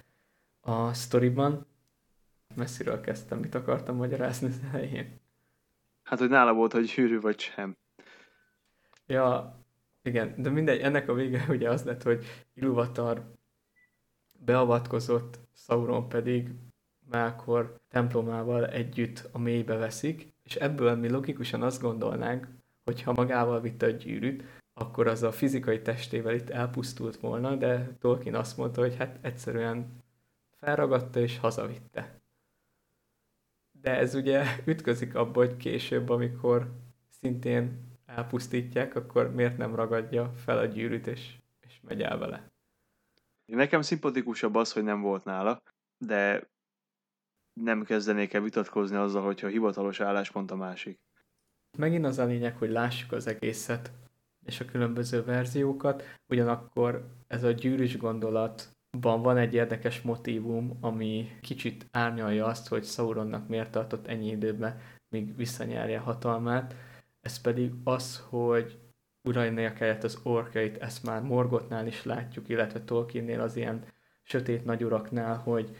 a 0.61 0.93
sztoriban. 0.93 1.65
Messziről 2.55 3.01
kezdtem, 3.01 3.39
mit 3.39 3.55
akartam 3.55 3.95
magyarázni 3.95 4.47
az 4.47 4.61
elején. 4.73 5.19
Hát, 6.03 6.19
hogy 6.19 6.29
nála 6.29 6.53
volt, 6.53 6.71
hogy 6.71 6.91
hűrű 6.91 7.19
vagy 7.19 7.39
sem. 7.39 7.77
Ja, 9.05 9.57
igen, 10.01 10.33
de 10.37 10.49
mindegy, 10.49 10.79
ennek 10.79 11.09
a 11.09 11.13
vége 11.13 11.45
ugye 11.55 11.69
az 11.69 11.83
lett, 11.83 12.03
hogy 12.03 12.25
Ilúvatar 12.53 13.35
beavatkozott, 14.45 15.39
Sauron 15.53 16.09
pedig 16.09 16.53
Melkor 17.09 17.79
templomával 17.89 18.67
együtt 18.67 19.29
a 19.31 19.37
mélybe 19.37 19.75
veszik, 19.75 20.33
és 20.43 20.55
ebből 20.55 20.95
mi 20.95 21.09
logikusan 21.09 21.61
azt 21.61 21.81
gondolnánk, 21.81 22.47
hogy 22.83 23.01
ha 23.01 23.13
magával 23.13 23.61
vitte 23.61 23.85
a 23.85 23.89
gyűrűt, 23.89 24.43
akkor 24.73 25.07
az 25.07 25.23
a 25.23 25.31
fizikai 25.31 25.81
testével 25.81 26.33
itt 26.33 26.49
elpusztult 26.49 27.17
volna, 27.17 27.55
de 27.55 27.95
Tolkien 27.99 28.35
azt 28.35 28.57
mondta, 28.57 28.81
hogy 28.81 28.95
hát 28.95 29.17
egyszerűen 29.21 30.03
felragadta 30.57 31.19
és 31.19 31.37
hazavitte. 31.37 32.19
De 33.81 33.97
ez 33.97 34.15
ugye 34.15 34.43
ütközik 34.65 35.15
abba, 35.15 35.39
hogy 35.39 35.57
később, 35.57 36.09
amikor 36.09 36.71
szintén 37.09 37.87
elpusztítják, 38.05 38.95
akkor 38.95 39.33
miért 39.33 39.57
nem 39.57 39.75
ragadja 39.75 40.31
fel 40.35 40.57
a 40.57 40.65
gyűrűt 40.65 41.07
és, 41.07 41.37
és 41.59 41.79
megy 41.81 42.01
el 42.01 42.17
vele. 42.17 42.51
Nekem 43.51 43.81
szimpatikusabb 43.81 44.55
az, 44.55 44.73
hogy 44.73 44.83
nem 44.83 45.01
volt 45.01 45.23
nála, 45.23 45.61
de 45.97 46.49
nem 47.53 47.83
kezdenék 47.83 48.33
el 48.33 48.41
vitatkozni 48.41 48.95
azzal, 48.95 49.23
hogyha 49.23 49.47
hivatalos 49.47 49.99
álláspont 49.99 50.51
a 50.51 50.55
másik. 50.55 50.99
Megint 51.77 52.05
az 52.05 52.17
a 52.17 52.25
lényeg, 52.25 52.57
hogy 52.57 52.69
lássuk 52.69 53.11
az 53.11 53.27
egészet 53.27 53.91
és 54.45 54.59
a 54.59 54.65
különböző 54.65 55.23
verziókat, 55.23 56.03
ugyanakkor 56.29 57.07
ez 57.27 57.43
a 57.43 57.51
gyűrűs 57.51 57.97
gondolatban 57.97 59.21
van 59.21 59.37
egy 59.37 59.53
érdekes 59.53 60.01
motívum, 60.01 60.77
ami 60.81 61.37
kicsit 61.41 61.87
árnyalja 61.91 62.45
azt, 62.45 62.67
hogy 62.67 62.85
Sauronnak 62.85 63.47
miért 63.47 63.71
tartott 63.71 64.07
ennyi 64.07 64.29
időben, 64.29 64.79
míg 65.09 65.35
visszanyerje 65.35 65.99
hatalmát. 65.99 66.75
Ez 67.21 67.41
pedig 67.41 67.71
az, 67.83 68.25
hogy 68.29 68.79
uralnia 69.27 69.73
kellett 69.73 70.03
az 70.03 70.19
orkait, 70.23 70.77
ezt 70.77 71.03
már 71.03 71.21
Morgotnál 71.21 71.87
is 71.87 72.03
látjuk, 72.03 72.49
illetve 72.49 72.81
Tolkiennél 72.81 73.41
az 73.41 73.55
ilyen 73.55 73.83
sötét 74.23 74.65
nagyuraknál, 74.65 75.37
hogy 75.37 75.75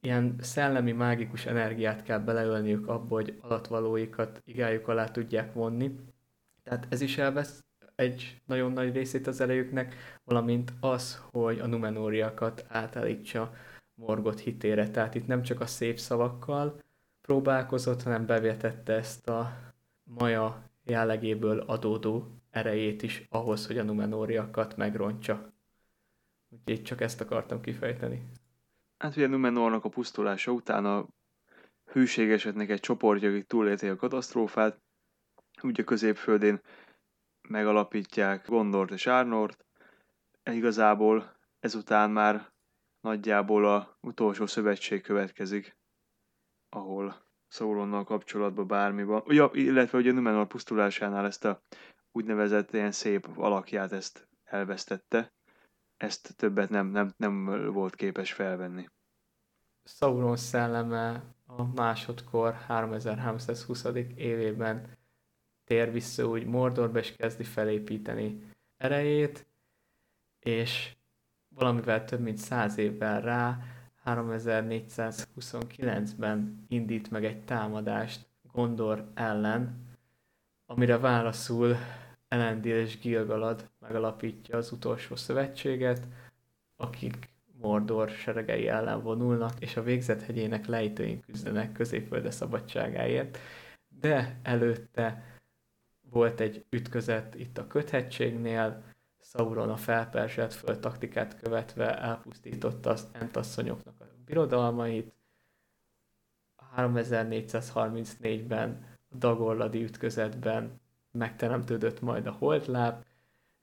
ilyen 0.00 0.36
szellemi, 0.40 0.92
mágikus 0.92 1.46
energiát 1.46 2.02
kell 2.02 2.18
beleölniük 2.18 2.88
abba, 2.88 3.14
hogy 3.14 3.38
alatvalóikat 3.40 4.42
igájuk 4.44 4.88
alá 4.88 5.08
tudják 5.08 5.52
vonni. 5.52 5.94
Tehát 6.62 6.86
ez 6.88 7.00
is 7.00 7.18
elvesz 7.18 7.64
egy 7.94 8.40
nagyon 8.46 8.72
nagy 8.72 8.92
részét 8.92 9.26
az 9.26 9.40
erejüknek, 9.40 9.94
valamint 10.24 10.72
az, 10.80 11.22
hogy 11.30 11.58
a 11.58 11.66
Numenóriakat 11.66 12.64
átállítsa 12.68 13.54
Morgot 13.94 14.40
hitére. 14.40 14.90
Tehát 14.90 15.14
itt 15.14 15.26
nem 15.26 15.42
csak 15.42 15.60
a 15.60 15.66
szép 15.66 15.98
szavakkal 15.98 16.80
próbálkozott, 17.20 18.02
hanem 18.02 18.26
bevetette 18.26 18.92
ezt 18.92 19.28
a 19.28 19.52
maja 20.02 20.62
jellegéből 20.84 21.58
adódó 21.58 22.42
erejét 22.54 23.02
is 23.02 23.26
ahhoz, 23.30 23.66
hogy 23.66 23.78
a 23.78 23.82
Numenóriakat 23.82 24.76
megrontsa. 24.76 25.52
Úgyhogy 26.48 26.82
csak 26.82 27.00
ezt 27.00 27.20
akartam 27.20 27.60
kifejteni. 27.60 28.28
Hát 28.98 29.16
ugye 29.16 29.26
Numenornak 29.26 29.84
a 29.84 29.88
pusztulása 29.88 30.52
után 30.52 30.84
a 30.84 31.06
hűségeseknek 31.84 32.70
egy 32.70 32.80
csoportja, 32.80 33.28
akik 33.28 33.46
túlélték 33.46 33.90
a 33.90 33.96
katasztrófát, 33.96 34.82
úgy 35.62 35.80
a 35.80 35.84
középföldén 35.84 36.60
megalapítják 37.48 38.48
Gondort 38.48 38.90
és 38.90 39.06
Árnort. 39.06 39.64
Igazából 40.50 41.36
ezután 41.60 42.10
már 42.10 42.52
nagyjából 43.00 43.66
a 43.66 43.98
utolsó 44.00 44.46
szövetség 44.46 45.02
következik, 45.02 45.76
ahol 46.68 47.22
Sauronnal 47.48 48.04
kapcsolatban 48.04 48.66
bármi 48.66 49.04
van. 49.04 49.22
Ja, 49.26 49.50
illetve 49.52 49.98
a 49.98 50.12
Numenor 50.12 50.46
pusztulásánál 50.46 51.26
ezt 51.26 51.44
a 51.44 51.62
úgynevezett 52.16 52.72
ilyen 52.72 52.92
szép 52.92 53.28
alakját 53.36 53.92
ezt 53.92 54.28
elvesztette. 54.44 55.32
Ezt 55.96 56.36
többet 56.36 56.70
nem, 56.70 56.86
nem, 56.86 57.14
nem 57.16 57.44
volt 57.72 57.94
képes 57.94 58.32
felvenni. 58.32 58.88
Sauron 59.84 60.36
szelleme 60.36 61.22
a 61.46 61.64
másodkor 61.64 62.54
3320. 62.54 63.84
évében 64.14 64.96
tér 65.64 65.92
vissza 65.92 66.26
úgy 66.26 66.46
Mordorba, 66.46 66.98
és 66.98 67.16
kezdi 67.16 67.44
felépíteni 67.44 68.52
erejét, 68.76 69.46
és 70.38 70.96
valamivel 71.48 72.04
több 72.04 72.20
mint 72.20 72.38
száz 72.38 72.78
évvel 72.78 73.20
rá 73.20 73.58
3429-ben 74.04 76.64
indít 76.68 77.10
meg 77.10 77.24
egy 77.24 77.44
támadást 77.44 78.26
Gondor 78.52 79.10
ellen, 79.14 79.82
amire 80.66 80.98
válaszul 80.98 81.76
Elendil 82.34 82.76
és 82.76 82.98
Gilgalad 82.98 83.70
megalapítja 83.78 84.56
az 84.56 84.72
utolsó 84.72 85.16
szövetséget, 85.16 86.06
akik 86.76 87.28
Mordor 87.60 88.08
seregei 88.08 88.68
ellen 88.68 89.02
vonulnak, 89.02 89.52
és 89.58 89.76
a 89.76 89.82
végzethegyének 89.82 90.66
lejtőin 90.66 91.20
küzdenek 91.20 91.72
középfölde 91.72 92.30
szabadságáért, 92.30 93.38
de 94.00 94.40
előtte 94.42 95.22
volt 96.10 96.40
egy 96.40 96.64
ütközet 96.70 97.34
itt 97.34 97.58
a 97.58 97.66
köthegységnél, 97.66 98.82
Sauron 99.20 99.70
a 99.70 99.76
felperzselt 99.76 100.54
föld 100.54 100.78
taktikát 100.78 101.40
követve 101.40 101.98
elpusztította 101.98 102.90
az 102.90 103.08
entasszonyoknak 103.12 104.00
a 104.00 104.04
birodalmait, 104.24 105.12
3434-ben 106.76 108.86
dagorladi 109.18 109.82
ütközetben 109.82 110.82
megteremtődött 111.18 112.00
majd 112.00 112.26
a 112.26 112.36
holdláb, 112.38 113.04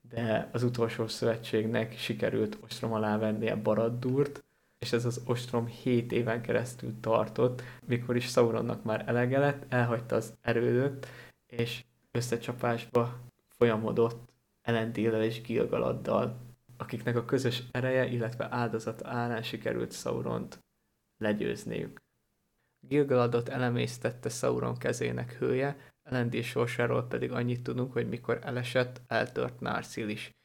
de 0.10 0.50
az 0.52 0.64
utolsó 0.64 1.08
szövetségnek 1.08 1.98
sikerült 1.98 2.58
ostrom 2.64 2.94
alá 2.94 3.18
vennie 3.18 3.56
Baraddúrt, 3.56 4.44
és 4.80 4.92
ez 4.94 5.06
az 5.06 5.22
ostrom 5.26 5.66
7 5.66 6.12
éven 6.12 6.42
keresztül 6.42 7.00
tartott, 7.00 7.62
mikor 7.86 8.16
is 8.16 8.26
Sauronnak 8.26 8.84
már 8.84 9.04
elege 9.08 9.40
lett, 9.40 9.66
elhagyta 9.70 10.16
az 10.16 10.34
erődöt, 10.42 11.08
és 11.48 11.84
összecsapásba 12.12 13.20
folyamodott 13.48 14.30
Elendillel 14.62 15.24
és 15.24 15.42
Gilgaladdal, 15.42 16.40
akiknek 16.78 17.16
a 17.16 17.26
közös 17.26 17.64
ereje, 17.72 18.06
illetve 18.06 18.48
áldozata 18.52 19.10
állán 19.10 19.44
sikerült 19.44 19.92
Sauront 19.92 20.60
legyőzniük. 21.18 22.02
Gilgaladot 22.88 23.50
elemésztette 23.50 24.30
Sauron 24.30 24.78
kezének 24.78 25.34
hője, 25.34 25.91
Elendil 26.04 26.42
sorsáról 26.42 27.08
pedig 27.08 27.32
annyit 27.32 27.64
tudunk, 27.64 27.94
hogy 27.94 28.10
mikor 28.10 28.40
elesett, 28.44 29.02
eltört 29.08 29.60
Narsil 29.60 30.10
is. 30.10 30.36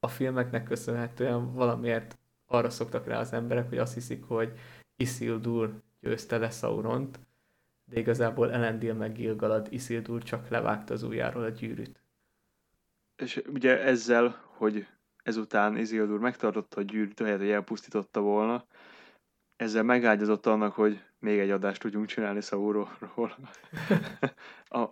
A 0.00 0.08
filmeknek 0.08 0.64
köszönhetően 0.64 1.52
valamiért 1.52 2.18
arra 2.46 2.70
szoktak 2.70 3.06
rá 3.06 3.18
az 3.18 3.32
emberek, 3.32 3.68
hogy 3.68 3.78
azt 3.78 3.94
hiszik, 3.94 4.24
hogy 4.24 4.58
Isildur 4.96 5.82
győzte 6.00 6.38
le 6.38 6.50
Sauront, 6.50 7.18
de 7.84 7.98
igazából 7.98 8.52
Elendil 8.52 8.94
meg 8.94 9.12
Gilgalad 9.12 9.66
Isildur 9.70 10.22
csak 10.22 10.48
levágta 10.48 10.94
az 10.94 11.02
ujjáról 11.02 11.42
a 11.42 11.48
gyűrűt. 11.48 12.02
És 13.16 13.42
ugye 13.52 13.80
ezzel, 13.82 14.42
hogy 14.44 14.86
ezután 15.22 15.76
Isildur 15.76 16.18
megtartotta 16.18 16.80
a 16.80 16.84
gyűrűt, 16.84 17.20
ahelyett, 17.20 17.38
hogy 17.38 17.50
elpusztította 17.50 18.20
volna, 18.20 18.64
ezzel 19.56 19.82
megágyazott 19.82 20.46
annak, 20.46 20.72
hogy 20.72 21.02
még 21.18 21.38
egy 21.38 21.50
adást 21.50 21.80
tudjunk 21.80 22.06
csinálni 22.06 22.40
Sauronról, 22.40 23.36
a, 24.68 24.86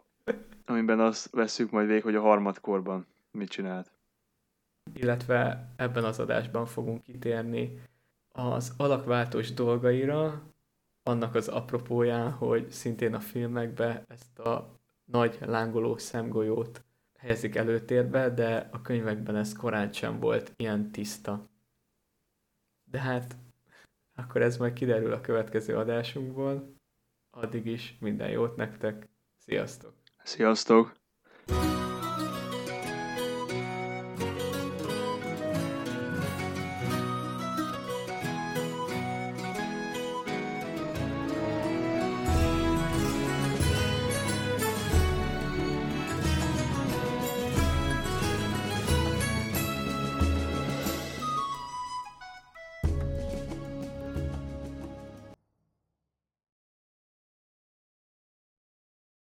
amiben 0.66 1.00
azt 1.00 1.30
veszük 1.30 1.70
majd 1.70 1.86
végig, 1.86 2.02
hogy 2.02 2.14
a 2.14 2.20
harmadkorban 2.20 3.06
mit 3.30 3.48
csinált. 3.48 3.92
Illetve 4.92 5.68
ebben 5.76 6.04
az 6.04 6.18
adásban 6.18 6.66
fogunk 6.66 7.02
kitérni 7.02 7.80
az 8.32 8.74
alakváltós 8.76 9.52
dolgaira, 9.52 10.42
annak 11.02 11.34
az 11.34 11.48
apropóján, 11.48 12.30
hogy 12.30 12.70
szintén 12.70 13.14
a 13.14 13.20
filmekbe 13.20 14.04
ezt 14.08 14.38
a 14.38 14.78
nagy 15.04 15.38
lángoló 15.40 15.98
szemgolyót 15.98 16.84
helyezik 17.18 17.54
előtérbe, 17.54 18.30
de 18.30 18.68
a 18.72 18.80
könyvekben 18.80 19.36
ez 19.36 19.56
korán 19.56 19.92
sem 19.92 20.20
volt 20.20 20.52
ilyen 20.56 20.90
tiszta. 20.90 21.48
De 22.90 22.98
hát 22.98 23.36
akkor 24.14 24.42
ez 24.42 24.56
majd 24.56 24.72
kiderül 24.72 25.12
a 25.12 25.20
következő 25.20 25.76
adásunkból. 25.76 26.74
Addig 27.30 27.66
is 27.66 27.96
minden 28.00 28.30
jót 28.30 28.56
nektek. 28.56 29.08
Sziasztok! 29.38 29.94
Sziasztok! 30.22 31.02